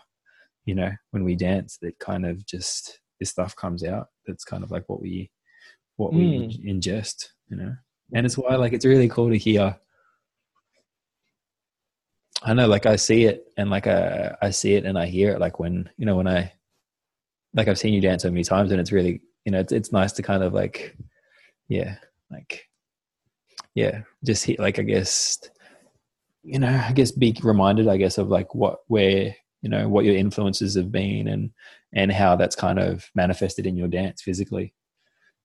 [0.66, 4.62] you know when we dance that kind of just this stuff comes out that's kind
[4.62, 5.30] of like what we
[5.96, 6.18] what mm.
[6.18, 7.74] we ingest you know
[8.12, 9.74] and it's why like it's really cool to hear
[12.42, 15.32] i know like i see it and like i i see it and i hear
[15.32, 16.52] it like when you know when i
[17.54, 19.92] like i've seen you dance so many times and it's really you know it's, it's
[19.92, 20.96] nice to kind of like
[21.68, 21.96] yeah
[22.30, 22.68] like
[23.74, 25.38] yeah just hit like i guess
[26.46, 30.04] you know, I guess be reminded, I guess, of like what where you know what
[30.04, 31.50] your influences have been and
[31.92, 34.72] and how that's kind of manifested in your dance physically.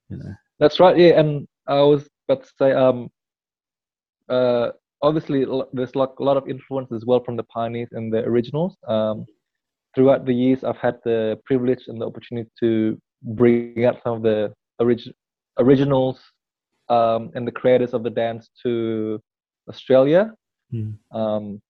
[0.10, 0.34] You know.
[0.60, 0.96] That's right.
[0.96, 3.10] Yeah, and I was about to say, um,
[4.30, 4.70] uh,
[5.02, 8.76] obviously there's like a lot of influence as well from the pioneers and the originals.
[8.88, 9.26] Um,
[9.96, 14.24] throughout the years, I've had the privilege and the opportunity to bring out some of
[14.24, 15.14] the orig-
[15.60, 16.20] originals
[16.90, 19.20] um, and the creators of the dance to
[19.70, 20.34] Australia
[20.74, 20.98] Mm.
[21.12, 21.62] Um,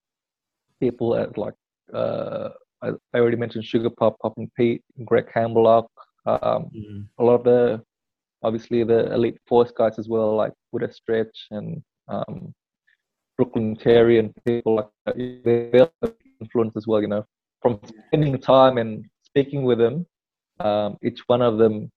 [0.80, 1.54] people at like
[1.94, 2.50] uh,
[2.82, 5.90] I, I, already mentioned Sugar Pop, Popin' Pete, Greg Campbell,
[6.26, 7.06] um, mm.
[7.20, 7.82] a lot of the
[8.44, 12.54] obviously the elite force guys as well, like Buddha Stretch and um,
[13.42, 15.18] Brooklyn Terry and people like that.
[15.18, 17.26] They influence as well, you know,
[17.60, 20.06] from spending time and speaking with them.
[20.60, 21.92] Um, each one of them,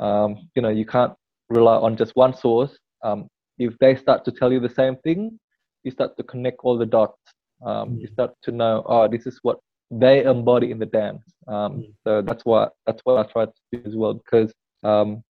[0.00, 1.12] um, you know, you can't
[1.50, 2.78] rely on just one source.
[3.04, 3.28] um,
[3.58, 5.38] if they start to tell you the same thing,
[5.84, 7.20] you start to connect all the dots.
[7.62, 8.00] Um, mm.
[8.00, 9.58] You start to know, oh, this is what
[9.90, 11.24] they embody in the dance.
[11.48, 11.92] Um, mm.
[12.04, 14.50] So that's what that's what I try to do as well because
[14.84, 15.22] um,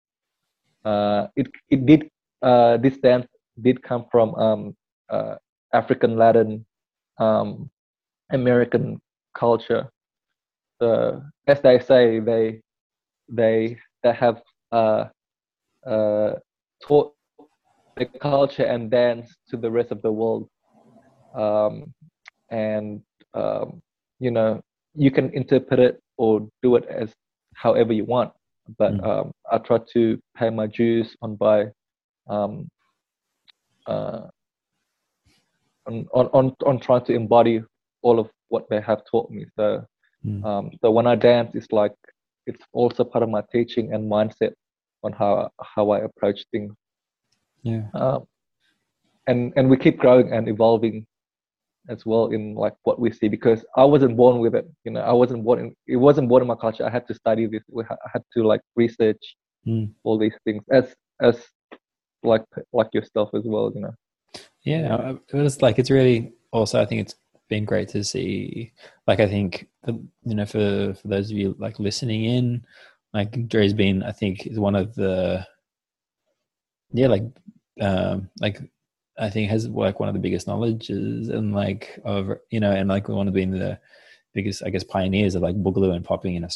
[0.86, 2.02] uh, it it did
[2.44, 3.28] uh, this dance
[3.62, 4.76] did come from um,
[5.10, 5.36] uh,
[5.74, 6.66] African Latin
[7.20, 7.70] um,
[8.32, 9.00] American
[9.34, 9.90] culture.
[10.80, 12.62] So as they say, they
[13.30, 14.42] they they have
[14.72, 15.06] uh,
[15.86, 16.34] uh,
[16.82, 17.14] taught
[17.96, 20.48] the culture and dance to the rest of the world.
[21.36, 21.94] Um,
[22.52, 23.02] and
[23.34, 23.82] um,
[24.20, 24.62] you know,
[24.94, 27.14] you can interpret it or do it as
[27.56, 28.32] however you want.
[28.78, 29.08] But mm.
[29.08, 31.68] um, I try to pay my dues on by
[32.28, 32.68] um,
[33.88, 34.28] uh,
[35.88, 37.62] on, on on trying to embody
[38.02, 39.46] all of what they have taught me.
[39.56, 39.86] So
[40.26, 40.44] mm.
[40.46, 41.94] um, so when I dance, it's like
[42.46, 44.54] it's also part of my teaching and mindset
[45.04, 46.74] on how how I approach things.
[47.64, 47.84] Yeah.
[47.94, 48.26] Um,
[49.28, 51.06] and and we keep growing and evolving
[51.90, 54.68] as well in like what we see because I wasn't born with it.
[54.84, 56.86] You know, I wasn't born in it wasn't born in my culture.
[56.86, 57.64] I had to study this.
[57.78, 59.36] I had to like research
[59.66, 59.90] mm.
[60.04, 61.38] all these things as as
[62.24, 63.72] like like yourself as well.
[63.74, 63.94] You know.
[64.64, 66.82] Yeah, it was like it's really also.
[66.82, 67.16] I think it's
[67.50, 68.72] been great to see.
[69.08, 72.66] Like I think you know for for those of you like listening in,
[73.14, 75.46] like Dre's been I think is one of the
[76.94, 77.24] yeah like
[77.82, 78.62] um like
[79.20, 82.90] I think has like one of the biggest knowledges and like of you know and
[82.90, 83.80] like we one of being the
[84.34, 86.50] biggest I guess pioneers of like boogaloo and popping in a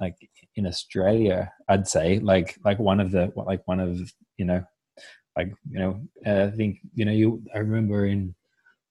[0.00, 0.16] like
[0.56, 4.00] in Australia I'd say like like one of the like one of
[4.36, 4.64] you know
[5.36, 8.34] like you know uh, I think you know you I remember in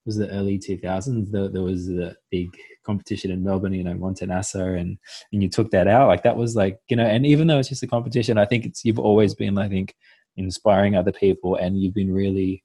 [0.05, 2.49] was the early 2000s the, there was a big
[2.83, 4.97] competition in Melbourne you know Monte Naso and
[5.31, 6.07] and you took that out.
[6.07, 8.65] Like that was like you know and even though it's just a competition I think
[8.65, 9.93] it's you've always been I think
[10.37, 12.63] inspiring other people and you've been really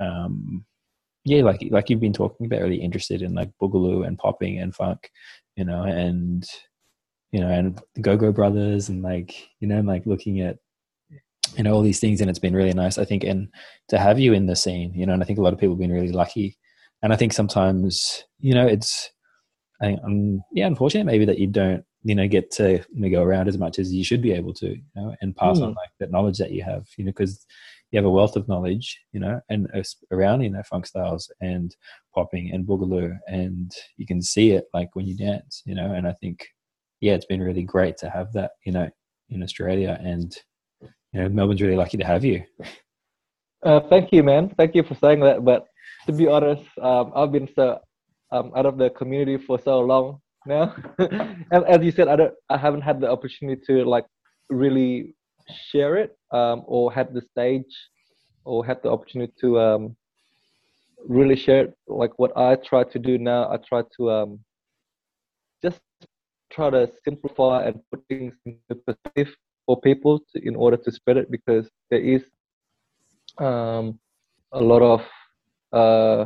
[0.00, 0.64] um
[1.24, 4.74] yeah like like you've been talking about really interested in like boogaloo and popping and
[4.74, 5.10] funk
[5.56, 6.46] you know and
[7.32, 10.58] you know and the go go brothers and like you know like looking at
[11.58, 13.48] you know all these things and it's been really nice i think and
[13.88, 15.74] to have you in the scene you know and i think a lot of people
[15.74, 16.56] have been really lucky
[17.02, 19.10] and i think sometimes you know it's
[19.82, 23.10] i think um, yeah unfortunate maybe that you don't you know get to you know,
[23.10, 25.64] go around as much as you should be able to you know and pass mm.
[25.64, 27.44] on like that knowledge that you have you know because
[27.90, 29.66] you have a wealth of knowledge you know and
[30.12, 31.74] around you know funk styles and
[32.14, 36.06] popping and boogaloo and you can see it like when you dance you know and
[36.06, 36.46] i think
[37.00, 38.88] yeah it's been really great to have that you know
[39.30, 40.36] in australia and
[41.12, 42.42] you know melbourne's really lucky to have you.
[43.62, 44.52] Uh, thank you man.
[44.56, 45.66] Thank you for saying that but
[46.06, 47.78] to be honest um, i've been so
[48.30, 50.74] um, out of the community for so long now.
[51.50, 54.06] And as you said i don't i haven't had the opportunity to like
[54.50, 55.14] really
[55.70, 57.74] share it um, or had the stage
[58.44, 59.96] or had the opportunity to um,
[61.06, 63.50] really share it like what i try to do now.
[63.50, 64.40] I try to um,
[65.62, 65.80] just
[66.50, 69.34] try to simplify and put things into perspective
[69.68, 72.22] for people to, in order to spread it because there is
[73.36, 74.00] um,
[74.52, 75.00] a lot of
[75.80, 76.24] uh,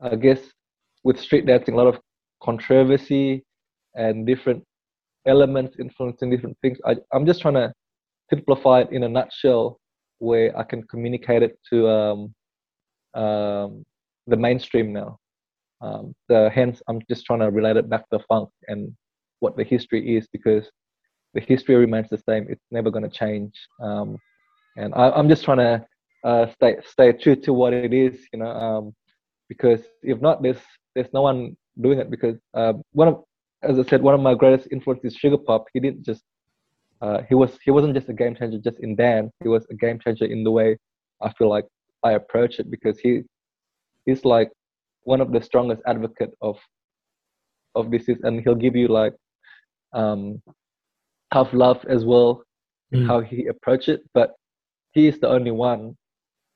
[0.00, 0.40] i guess
[1.04, 2.00] with street dancing a lot of
[2.42, 3.44] controversy
[3.94, 4.64] and different
[5.26, 6.78] elements influencing different things.
[6.84, 7.72] I, I'm just trying to
[8.30, 9.78] simplify it in a nutshell
[10.18, 12.34] where I can communicate it to um,
[13.14, 13.84] um,
[14.26, 15.18] the mainstream now.
[15.80, 18.92] Um, the, hence, I'm just trying to relate it back to funk and
[19.40, 20.70] what the history is because
[21.36, 22.46] the history remains the same.
[22.48, 23.52] It's never going to change.
[23.80, 24.16] Um,
[24.76, 25.86] and I, am just trying to
[26.24, 28.94] uh, stay stay true to what it is, you know, um,
[29.48, 30.62] because if not, there's
[30.94, 33.22] there's no one doing it because uh, one of,
[33.62, 35.66] as I said, one of my greatest influences, Sugar Pop.
[35.74, 36.24] He didn't just,
[37.02, 39.30] uh, he was he wasn't just a game changer just in dance.
[39.42, 40.78] He was a game changer in the way
[41.22, 41.66] I feel like
[42.02, 43.22] I approach it because he,
[44.06, 44.50] he's like
[45.04, 46.56] one of the strongest advocate of,
[47.74, 49.14] of this is, and he'll give you like,
[49.92, 50.42] um,
[51.32, 52.42] tough love as well,
[52.94, 53.06] mm.
[53.06, 54.02] how he approach it.
[54.14, 54.34] But
[54.92, 55.96] he is the only one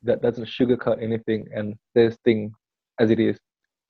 [0.03, 2.53] that doesn't sugarcoat anything and says things
[2.99, 3.39] as it is.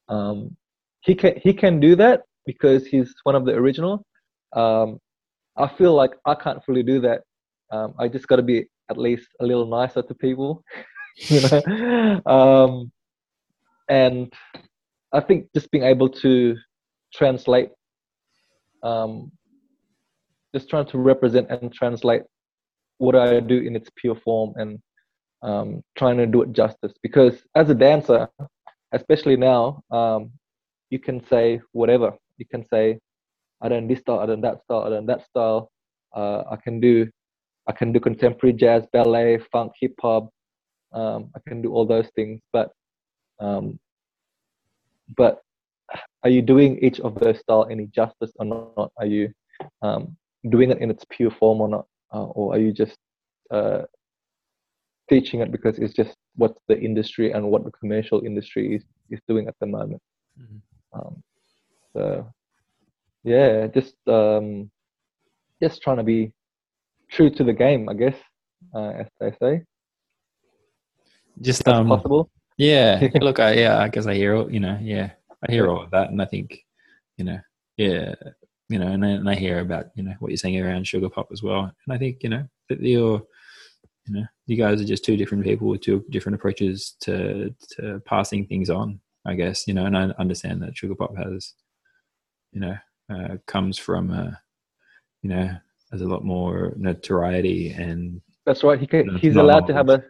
[0.08, 0.56] Um,
[1.00, 4.04] he can he can do that because he's one of the original.
[4.52, 4.98] Um,
[5.56, 7.22] I feel like I can't fully do that.
[7.70, 10.64] Um, I just got to be at least a little nicer to people,
[11.16, 12.20] you know.
[12.26, 12.92] Um,
[13.88, 14.32] and
[15.12, 16.56] I think just being able to
[17.12, 17.70] translate,
[18.82, 19.30] um,
[20.54, 22.22] just trying to represent and translate
[22.98, 24.78] what I do in its pure form and
[25.42, 26.92] um, trying to do it justice.
[27.02, 28.28] Because as a dancer,
[28.92, 30.30] especially now, um,
[30.90, 32.12] you can say whatever.
[32.36, 32.98] You can say,
[33.62, 35.70] I don't this style, I don't that style, I don't that style.
[36.14, 37.08] Uh, I can do,
[37.68, 40.30] I can do contemporary jazz, ballet, funk, hip hop,
[40.92, 42.72] Um, I can do all those things, but
[43.38, 43.78] um,
[45.16, 45.40] but
[46.22, 48.92] are you doing each of those style any justice or not?
[48.96, 49.32] Are you
[49.82, 50.16] um,
[50.48, 52.96] doing it in its pure form or not, uh, or are you just
[53.50, 53.82] uh,
[55.08, 59.20] teaching it because it's just what the industry and what the commercial industry is, is
[59.28, 60.00] doing at the moment?
[60.40, 60.98] Mm-hmm.
[60.98, 61.22] Um,
[61.92, 62.32] so
[63.24, 64.70] yeah, just um,
[65.62, 66.32] just trying to be
[67.10, 68.16] true to the game, I guess,
[68.74, 69.62] uh, as they say.
[71.40, 72.30] Just um, possible.
[72.56, 75.10] Yeah, look, I, yeah, I guess I hear, you know, yeah,
[75.46, 76.58] I hear all of that, and I think,
[77.16, 77.38] you know,
[77.76, 78.14] yeah,
[78.70, 81.10] you know, and I, and I hear about, you know, what you're saying around sugar
[81.10, 83.20] pop as well, and I think, you know, that you're,
[84.06, 88.00] you know, you guys are just two different people with two different approaches to to
[88.06, 91.52] passing things on, I guess, you know, and I understand that sugar pop has,
[92.52, 92.76] you know,
[93.12, 94.30] uh, comes from, uh,
[95.22, 95.50] you know,
[95.90, 98.20] has a lot more notoriety and.
[98.46, 98.78] That's right.
[98.78, 100.02] He can, he's allowed to have a.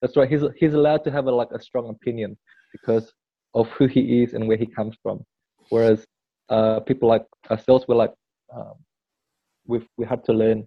[0.00, 0.30] That's right.
[0.30, 2.36] He's he's allowed to have a like a strong opinion
[2.72, 3.12] because
[3.54, 5.24] of who he is and where he comes from.
[5.70, 6.06] Whereas
[6.48, 8.14] uh, people like ourselves, we're like,
[8.54, 8.74] um,
[9.66, 10.66] we've we had to learn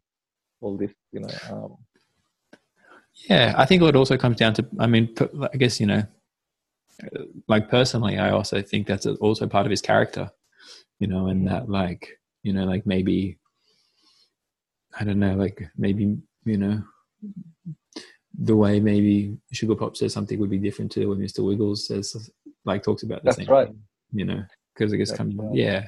[0.61, 1.29] all this, you know.
[1.49, 1.77] Um,
[3.29, 4.67] yeah, I think it also comes down to.
[4.79, 5.13] I mean,
[5.53, 6.03] I guess you know,
[7.47, 10.31] like personally, I also think that's also part of his character,
[10.99, 13.37] you know, and that like you know, like maybe
[14.99, 16.83] I don't know, like maybe you know,
[18.37, 21.45] the way maybe Sugar Pop says something would be different to when Mr.
[21.45, 22.31] Wiggles says
[22.65, 23.67] like talks about the That's same right.
[23.67, 23.81] thing,
[24.13, 24.43] you know,
[24.79, 25.55] because I guess coming right.
[25.55, 25.85] yeah.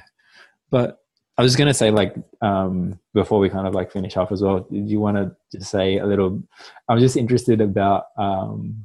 [0.70, 0.98] But
[1.38, 4.60] I was gonna say like um before we kind of like finish off as well,
[4.60, 6.42] do you want to just say a little
[6.88, 8.84] I'm just interested about um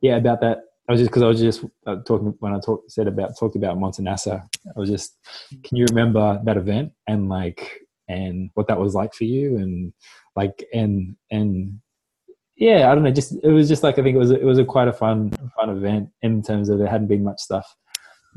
[0.00, 2.90] yeah about that I was just because I was just uh, talking when I talked
[2.90, 4.46] said about talked about Montanassa.
[4.66, 5.16] I was just,
[5.62, 9.92] can you remember that event and like and what that was like for you and
[10.36, 11.78] like and and
[12.56, 14.58] yeah i don't know just it was just like i think it was it was
[14.58, 17.74] a quite a fun fun event in terms of there hadn't been much stuff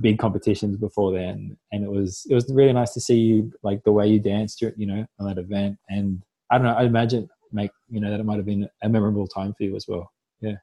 [0.02, 3.84] big competitions before then and it was it was really nice to see you like
[3.84, 6.22] the way you danced you know on that event and
[6.52, 9.28] i don't know i imagine make you know that it might have been a memorable
[9.28, 10.56] time for you as well yeah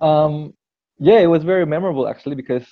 [0.00, 0.52] um
[0.98, 2.64] yeah it was very memorable actually because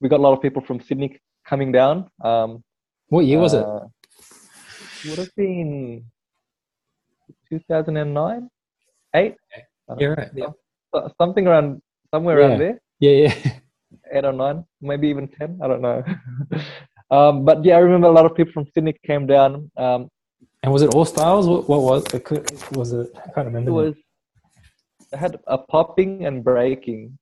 [0.00, 2.62] we got a lot of people from sydney coming down um
[3.08, 3.80] what year was uh,
[5.04, 6.04] it would have been
[7.50, 8.48] 2009,
[9.14, 9.34] eight.
[9.98, 10.30] You're right.
[10.34, 10.46] Yeah.
[11.18, 12.46] Something around somewhere yeah.
[12.46, 12.80] around there.
[13.00, 13.52] Yeah, yeah.
[14.12, 15.58] Eight or nine, maybe even ten.
[15.62, 16.02] I don't know.
[17.10, 19.70] um, but yeah, I remember a lot of people from Sydney came down.
[19.76, 20.08] Um,
[20.62, 21.46] and was it all styles?
[21.46, 22.72] What, what was it?
[22.72, 23.10] Was it?
[23.16, 23.70] I can't remember.
[23.70, 23.94] It was.
[25.12, 27.18] It had a popping and breaking.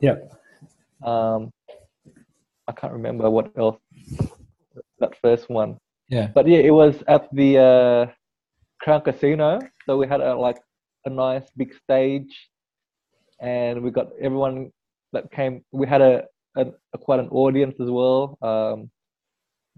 [0.00, 0.16] Yeah.
[1.02, 1.50] Um,
[2.68, 3.78] I can't remember what else.
[5.00, 5.78] That first one.
[6.08, 6.28] Yeah.
[6.34, 8.12] But yeah, it was at the uh,
[8.80, 10.58] Crown Casino, so we had a like
[11.06, 12.32] a nice big stage,
[13.40, 14.70] and we got everyone
[15.14, 15.64] that came.
[15.72, 16.24] We had a,
[16.56, 18.38] a, a quite an audience as well.
[18.42, 18.90] Um,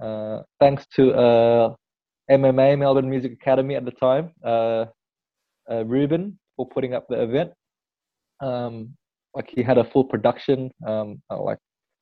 [0.00, 1.74] uh, thanks to uh,
[2.30, 4.86] MMA Melbourne Music Academy at the time, uh,
[5.70, 7.52] uh, Ruben for putting up the event.
[8.40, 8.94] Um,
[9.34, 11.58] like he had a full production, um, uh, like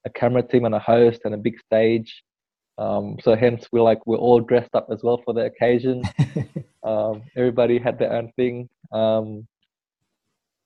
[0.07, 2.22] a camera team and a host and a big stage.
[2.78, 6.03] Um, so hence we're like we're all dressed up as well for the occasion.
[6.85, 8.68] um, everybody had their own thing.
[8.93, 9.47] Um,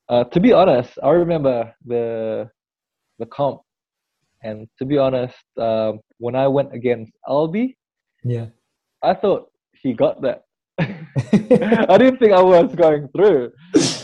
[0.09, 2.51] uh, to be honest, I remember the
[3.19, 3.61] the comp,
[4.43, 7.77] and to be honest, um, when I went against Albi,
[8.25, 8.47] yeah,
[9.03, 10.45] I thought he got that.
[10.79, 13.53] I didn't think I was going through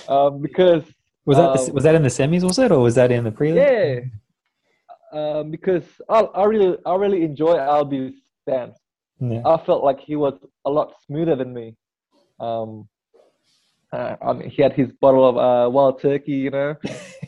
[0.09, 0.83] um, because
[1.27, 2.43] was that um, was that in the semis?
[2.43, 3.57] Was it or was that in the prelim?
[3.57, 4.01] Yeah,
[5.15, 8.79] um, because I, I really I really enjoy Albi's stance.
[9.21, 9.43] Yeah.
[9.47, 10.35] I felt like he was
[10.65, 11.77] a lot smoother than me.
[12.41, 12.89] Um,
[13.95, 16.77] uh, I mean, he had his bottle of uh, wild turkey, you know.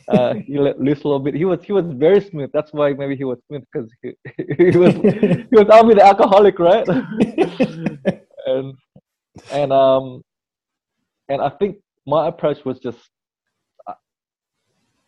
[0.09, 1.33] Uh, he let loose a little bit.
[1.35, 2.49] He was he was very smooth.
[2.53, 4.13] That's why maybe he was smooth because he,
[4.71, 6.87] he was he was the alcoholic, right?
[8.47, 8.73] and
[9.51, 10.21] and um
[11.27, 12.97] and I think my approach was just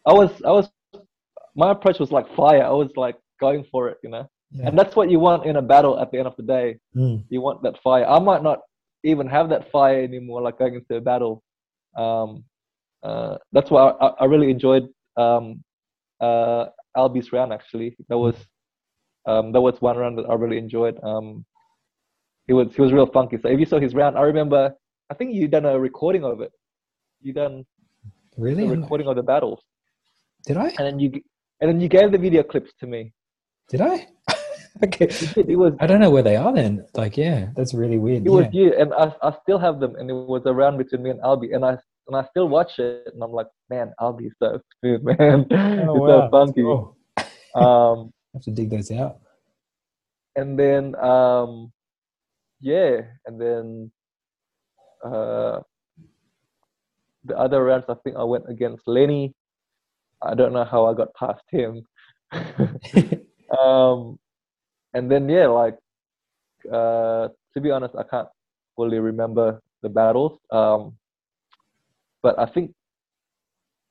[0.06, 0.70] I was I was
[1.56, 2.66] my approach was like fire.
[2.66, 4.28] I was like going for it, you know.
[4.52, 4.68] Yeah.
[4.68, 6.78] And that's what you want in a battle at the end of the day.
[6.94, 7.24] Mm.
[7.30, 8.06] You want that fire.
[8.06, 8.60] I might not
[9.04, 11.42] even have that fire anymore, like going into a battle.
[12.00, 12.44] Um,
[13.04, 14.88] uh, that's why I, I, really enjoyed
[15.18, 15.64] um,
[16.22, 17.52] uh, Albi's round.
[17.52, 18.36] Actually, that was
[19.26, 20.98] um, that was one round that I really enjoyed.
[21.04, 21.46] Um,
[22.48, 23.38] he was he was real funky.
[23.42, 24.74] So if you saw his round, I remember.
[25.12, 26.52] I think you done a recording of it.
[27.22, 27.66] You done
[28.38, 29.60] really a recording of the battles.
[30.46, 30.68] Did I?
[30.78, 31.12] And then you
[31.62, 33.14] and then you gave the video clips to me.
[33.70, 34.08] Did I?
[34.84, 35.08] okay.
[35.36, 35.74] It was.
[35.80, 36.86] I don't know where they are then.
[36.94, 38.26] Like, yeah, that's really weird.
[38.26, 38.36] It yeah.
[38.36, 41.20] was you, and I, I still have them, and it was around between me and
[41.22, 45.04] Albi, and I and I still watch it, and I'm like, man, be so smooth,
[45.20, 45.46] man.
[45.52, 46.08] Oh, it's wow.
[46.08, 46.62] so funky.
[46.62, 46.96] Cool.
[47.56, 49.18] Um, have to dig those out.
[50.36, 51.72] and then um,
[52.62, 53.92] yeah, and then
[55.04, 55.62] uh,
[57.26, 59.34] the other rounds, I think I went against Lenny.
[60.22, 61.84] I don't know how I got past him.
[63.60, 64.20] um,
[64.94, 65.78] and then yeah, like
[66.72, 68.28] uh, to be honest, I can't
[68.76, 70.40] fully remember the battles.
[70.52, 70.98] Um,
[72.22, 72.74] but I think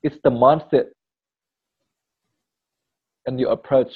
[0.03, 0.85] it's the mindset
[3.25, 3.93] and your approach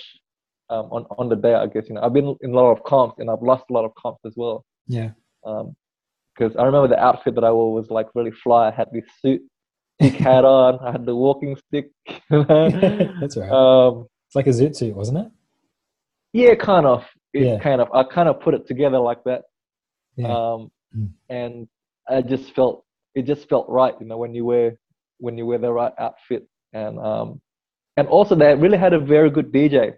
[0.69, 1.53] um, on on the day.
[1.53, 3.73] I guess you know I've been in a lot of comps and I've lost a
[3.73, 4.65] lot of comps as well.
[4.87, 5.09] yeah.
[6.35, 8.69] Because I remember the outfit that I wore was like really fly.
[8.69, 9.41] I had this suit,
[9.99, 10.79] big hat on.
[10.79, 11.91] I had the walking stick.
[12.31, 12.69] You know?
[13.21, 13.51] That's right.
[13.51, 15.27] um, it's like a zoot suit, wasn't it?
[16.33, 17.03] Yeah, kind of.
[17.33, 17.57] Yeah.
[17.59, 17.87] kind of.
[17.93, 19.43] I kind of put it together like that.
[20.17, 20.27] Yeah.
[20.53, 21.09] Um, Mm.
[21.29, 21.67] and
[22.07, 24.77] I just felt it just felt right, you know, when you wear
[25.17, 27.41] when you wear the right outfit, and um,
[27.97, 29.93] and also they really had a very good DJ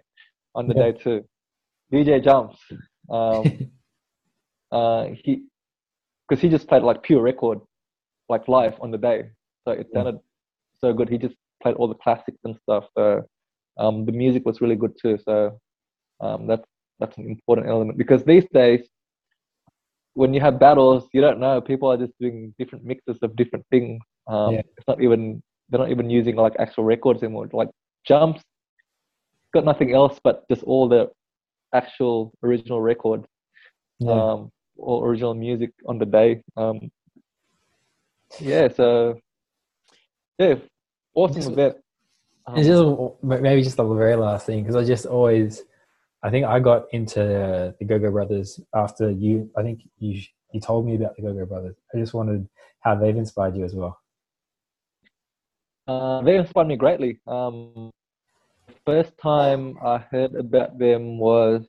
[0.54, 0.92] on the Yeah.
[0.92, 1.24] day too,
[1.92, 2.56] DJ Jumps.
[3.10, 3.70] Um,
[4.72, 5.44] uh, he
[6.26, 7.60] because he just played like pure record,
[8.30, 9.30] like live on the day,
[9.66, 9.98] so it Yeah.
[9.98, 10.18] sounded
[10.80, 11.10] so good.
[11.10, 12.84] He just played all the classics and stuff.
[12.96, 13.22] So
[13.76, 15.18] um, the music was really good too.
[15.26, 15.60] So
[16.20, 16.66] um, that's
[16.98, 18.88] that's an important element because these days
[20.14, 21.60] when you have battles, you don't know.
[21.60, 24.00] People are just doing different mixes of different things.
[24.26, 24.62] Um, Yeah.
[24.78, 27.48] It's not even they're not even using like actual records anymore.
[27.52, 27.68] Like
[28.06, 28.42] jumps,
[29.52, 31.10] got nothing else but just all the
[31.74, 33.26] actual original records,
[33.98, 34.12] yeah.
[34.12, 36.42] um, all original music on the day.
[36.56, 36.90] Um,
[38.40, 39.18] yeah, so
[40.38, 40.54] yeah,
[41.14, 41.76] awesome Just- event.
[42.46, 42.84] Um, It's just
[43.22, 45.64] maybe just the very last thing because I just always,
[46.26, 49.48] I think I got into the Go Go Brothers after you.
[49.56, 50.20] I think you
[50.52, 51.76] you told me about the Go Go Brothers.
[51.94, 52.48] I just wanted
[52.80, 53.96] how they've inspired you as well.
[55.86, 57.20] Uh, they inspired me greatly.
[57.28, 57.92] Um,
[58.84, 61.64] first time I heard about them was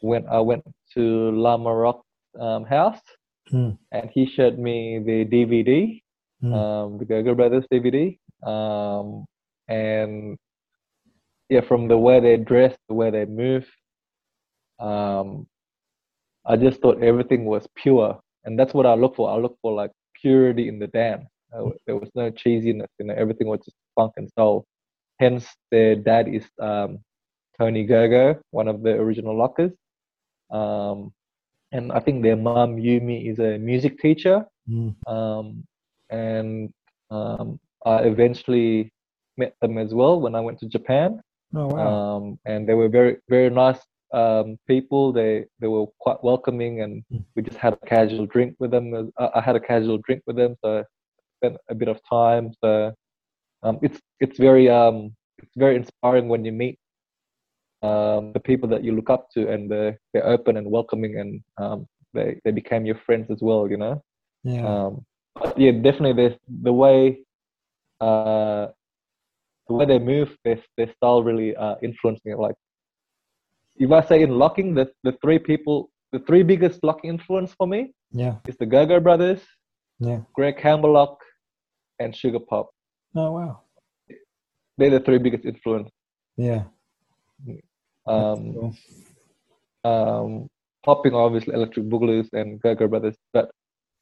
[0.00, 0.64] when I went
[0.94, 2.06] to Lama Rock's
[2.40, 3.00] um, house,
[3.50, 3.70] Hmm.
[3.92, 6.02] and he showed me the DVD,
[6.40, 6.52] Hmm.
[6.54, 9.26] um, the Go-Go Brothers DVD, um,
[9.68, 10.38] and
[11.48, 13.66] yeah, from the way they dress, the way they move,
[14.78, 15.46] um,
[16.46, 19.30] I just thought everything was pure, and that's what I look for.
[19.30, 19.90] I look for like
[20.20, 21.26] purity in the dance.
[21.86, 24.66] There was no cheesiness, you know, everything was just funk and soul.
[25.18, 27.00] Hence, their dad is um,
[27.58, 29.72] Tony Gogo, one of the original lockers.
[30.50, 31.12] Um,
[31.72, 34.46] and I think their mum, Yumi, is a music teacher.
[34.68, 34.90] Hmm.
[35.06, 35.64] Um,
[36.10, 36.72] and
[37.10, 38.92] um, I eventually
[39.36, 41.20] met them as well when I went to Japan.
[41.54, 42.16] Oh wow!
[42.16, 43.80] Um, and they were very, very nice
[44.12, 45.12] um, people.
[45.12, 47.24] They they were quite welcoming, and Mm.
[47.36, 49.12] we just had a casual drink with them.
[49.18, 50.84] I I had a casual drink with them, so
[51.38, 52.52] spent a bit of time.
[52.62, 52.92] So
[53.62, 56.78] um, it's it's very um, it's very inspiring when you meet
[57.82, 61.42] um, the people that you look up to, and they're, they're open and welcoming, and
[61.58, 63.68] um, they they became your friends as well.
[63.70, 64.02] You know.
[64.44, 67.20] yeah, Um, but yeah, definitely there's the way
[68.00, 68.68] uh,
[69.68, 72.34] the way they move, their their style really uh, influenced me.
[72.34, 72.54] Like
[73.76, 77.66] if I say in locking, the the three people, the three biggest locking influence for
[77.66, 79.42] me yeah, is the Go-Go Brothers,
[80.00, 80.20] yeah.
[80.34, 81.16] Greg Campbellock,
[81.98, 82.70] and Sugar Pop.
[83.14, 83.60] Oh wow!
[84.78, 85.90] They're the three biggest influence.
[86.36, 86.64] Yeah.
[88.06, 88.74] Um, Cool.
[89.84, 90.48] um,
[90.84, 93.50] popping obviously electric boogaloo and Go-Go Brothers, but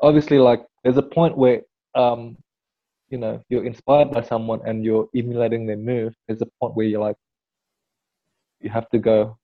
[0.00, 1.62] obviously like there's a point where
[1.94, 2.36] um,
[3.08, 6.14] you know you're inspired by someone and you're emulating their move.
[6.26, 7.16] There's a point where you're like
[8.60, 9.38] you have to go,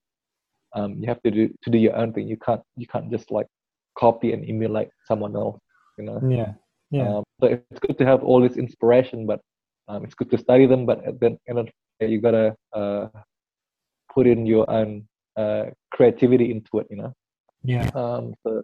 [0.75, 2.29] um, you have to do to do your own thing.
[2.29, 3.47] You can't you can't just like
[3.99, 5.61] copy and emulate someone else.
[5.99, 6.21] You know.
[6.27, 6.53] Yeah,
[6.91, 9.41] yeah, Um, so it's good to have all this inspiration, but
[9.89, 10.87] um, it's good to study them.
[10.87, 13.09] But at the end of the day, you gotta uh,
[14.13, 15.07] put in your own
[15.37, 16.87] uh, creativity into it.
[16.91, 17.13] You know.
[17.63, 17.91] yeah.
[17.95, 18.63] Um, so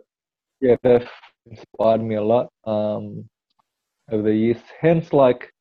[0.61, 1.09] yeah, they've
[1.46, 3.28] inspired me a lot um,
[4.11, 4.59] over the years.
[4.80, 5.52] Hence, like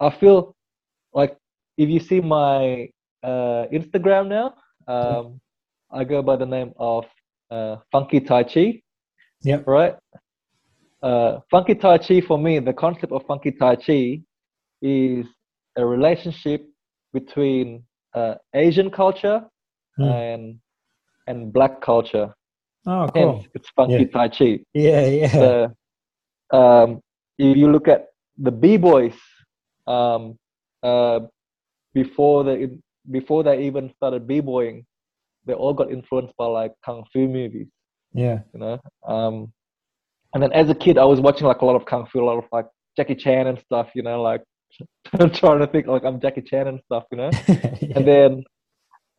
[0.00, 0.54] I feel
[1.12, 1.36] like
[1.78, 2.88] if you see my
[3.22, 4.54] uh, Instagram now,
[4.88, 5.40] um,
[5.92, 7.04] I go by the name of
[7.50, 8.80] uh, Funky Tai Chi.
[9.42, 9.60] Yeah.
[9.66, 9.94] Right.
[11.02, 14.20] Uh, funky Tai Chi for me, the concept of Funky Tai Chi
[14.80, 15.26] is
[15.76, 16.64] a relationship
[17.12, 17.82] between
[18.14, 19.44] uh, Asian culture
[19.98, 20.04] Hmm.
[20.04, 20.58] and
[21.26, 22.32] and Black culture.
[22.86, 23.32] Oh, cool.
[23.34, 24.12] Hence, it's funky Yeah.
[24.12, 24.58] Tai Chi.
[24.74, 25.28] Yeah, yeah,
[26.50, 27.00] So, um,
[27.38, 28.08] if you look at
[28.38, 29.14] the B boys,
[29.86, 30.38] um,
[30.82, 31.20] uh,
[31.94, 32.68] before they
[33.10, 34.84] before they even started b boying,
[35.46, 37.68] they all got influenced by like kung fu movies,
[38.12, 38.80] yeah, you know.
[39.06, 39.52] Um,
[40.34, 42.24] and then as a kid, I was watching like a lot of kung fu, a
[42.24, 42.66] lot of like
[42.96, 44.42] Jackie Chan and stuff, you know, like
[45.20, 47.30] I'm trying to think like I'm Jackie Chan and stuff, you know.
[47.48, 47.96] yeah.
[47.96, 48.44] And then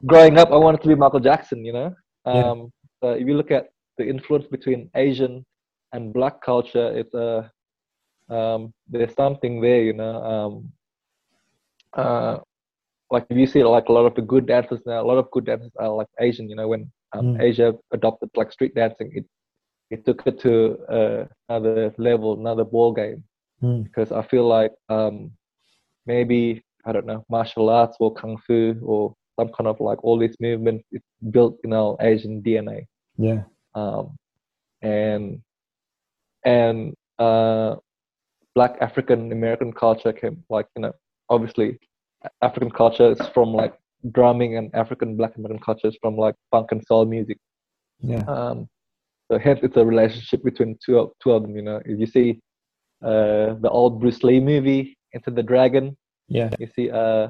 [0.05, 1.93] growing up, I wanted to be Michael Jackson, you know.
[2.25, 2.33] Yeah.
[2.33, 5.45] Um, so if you look at the influence between Asian
[5.91, 7.47] and Black culture, it's a uh,
[8.33, 10.15] um, there's something there, you know.
[10.33, 10.71] Um,
[11.95, 12.37] uh,
[13.11, 15.29] like if you see like a lot of the good dancers now, a lot of
[15.31, 16.67] good dancers are like Asian, you know.
[16.67, 17.41] When um, Mm.
[17.41, 19.25] Asia adopted like street dancing, it
[19.91, 23.23] it took it to uh, another level, another ball game.
[23.61, 23.83] Mm.
[23.83, 25.31] Because I feel like um,
[26.07, 30.17] maybe I don't know martial arts or kung fu or some kind of like all
[30.17, 32.85] these movements is built in our Asian DNA.
[33.17, 33.43] yeah.
[33.75, 34.15] Um,
[34.81, 35.41] and
[36.45, 37.75] and uh,
[38.55, 40.93] Black African American culture came like you know
[41.29, 41.79] obviously
[42.41, 43.73] African culture is from like
[44.11, 47.37] drumming and African Black American culture is from like funk and soul music.
[47.99, 48.23] Yeah.
[48.27, 48.67] Um,
[49.31, 51.55] so hence it's a relationship between two of, two of them.
[51.55, 52.39] You know, if you see
[53.03, 55.95] uh, the old Bruce Lee movie Enter the Dragon,
[56.27, 56.49] Yeah.
[56.59, 57.29] you see uh,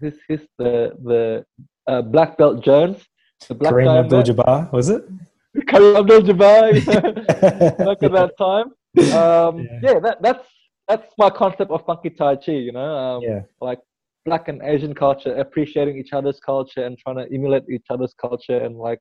[0.00, 1.44] who's, who's the the
[1.86, 3.04] uh, Black Belt Jones,
[3.48, 3.98] the black Kareem?
[4.04, 5.04] Abdul-Jabbar, was it?
[5.56, 6.84] Kareem Abdul-Jabbar.
[7.78, 8.72] Back at that time.
[9.12, 9.78] Um, Yeah.
[9.82, 9.98] yeah.
[10.00, 10.46] that that's
[10.88, 12.52] that's my concept of funky Tai Chi.
[12.52, 13.40] You know, um, yeah.
[13.60, 13.80] like
[14.24, 18.58] black and Asian culture, appreciating each other's culture and trying to emulate each other's culture
[18.58, 19.00] and like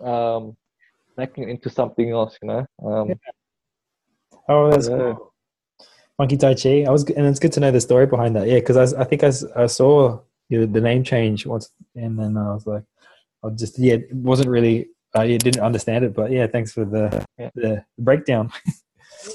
[0.00, 0.56] um,
[1.16, 2.38] making it into something else.
[2.42, 2.66] You know.
[2.84, 3.14] Um,
[4.48, 4.96] Oh, that's Yeah.
[4.98, 5.32] cool.
[6.18, 6.84] Monkey Tai Chi.
[6.86, 8.46] I was, and it's good to know the story behind that.
[8.46, 12.18] Yeah, because I, I think I, I saw you know, the name change once, and
[12.18, 12.84] then I was like,
[13.42, 17.24] I just yeah, it wasn't really, I didn't understand it, but yeah, thanks for the
[17.38, 17.50] Yeah.
[17.54, 18.52] the breakdown.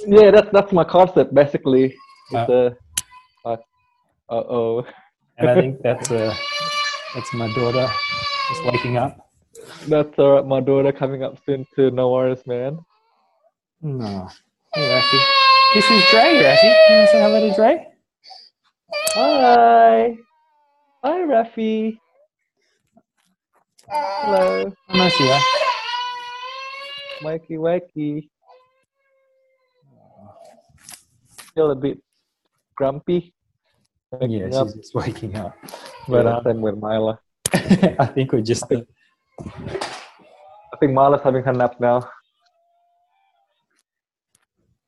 [0.08, 1.96] yeah, that's that's my concept basically.
[2.34, 2.78] Uh, It's a
[3.46, 3.60] like,
[4.30, 4.86] uh oh.
[5.38, 6.34] And I think that's uh,
[7.16, 7.88] that's my daughter
[8.50, 9.18] just waking up.
[9.88, 10.46] That's all right.
[10.46, 11.92] My daughter coming up soon too.
[11.92, 12.80] No worries, man.
[13.82, 14.28] No,
[14.74, 15.20] hey Rafi,
[15.74, 16.22] this is Dre.
[16.44, 17.86] Rafi, you want to say hello to Dre?
[19.14, 20.18] Hi.
[21.04, 21.98] Hi, Rafi.
[23.88, 24.72] Hello.
[24.90, 25.40] Oh, nice to you.
[27.24, 28.30] Wakey, wakey.
[31.60, 32.00] Still a bit
[32.78, 33.34] grumpy.
[34.22, 34.68] Yeah, up.
[34.68, 35.58] she's just waking up.
[36.08, 37.20] But Yeah, um, same with Mila.
[37.54, 38.86] I think we're just I
[40.80, 42.10] think Mila's having her nap now.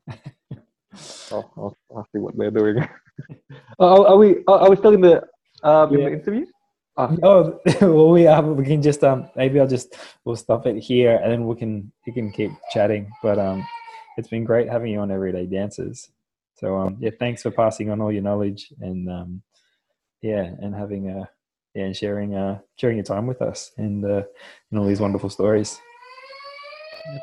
[1.34, 2.88] oh, I'll, I'll see what they're doing.
[3.80, 4.42] oh, are we?
[4.48, 5.28] Are, we still in the
[5.64, 6.46] um, in the interview?
[6.96, 8.42] Ah, Oh, well, we are.
[8.42, 11.92] We can just um, maybe I'll just we'll stop it here, and then we can
[12.08, 13.12] we can keep chatting.
[13.22, 13.68] But um,
[14.16, 16.10] it's been great having you on Everyday Dancers.
[16.62, 19.42] So um, yeah, thanks for passing on all your knowledge and um,
[20.22, 21.28] yeah, and having a
[21.74, 24.24] yeah, and sharing uh, sharing your time with us and uh,
[24.70, 25.80] and all these wonderful stories.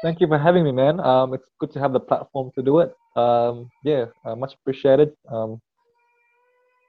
[0.02, 0.98] Thank you for having me, man.
[0.98, 2.96] Um, it's good to have the platform to do it.
[3.14, 5.12] Um, yeah, uh, much appreciated.
[5.30, 5.60] Um,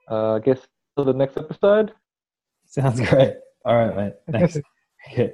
[0.10, 0.60] uh, I guess
[0.96, 1.94] till the next episode.
[2.66, 3.36] Sounds great.
[3.64, 4.14] All right, mate.
[4.32, 4.58] Thanks.
[5.12, 5.34] okay.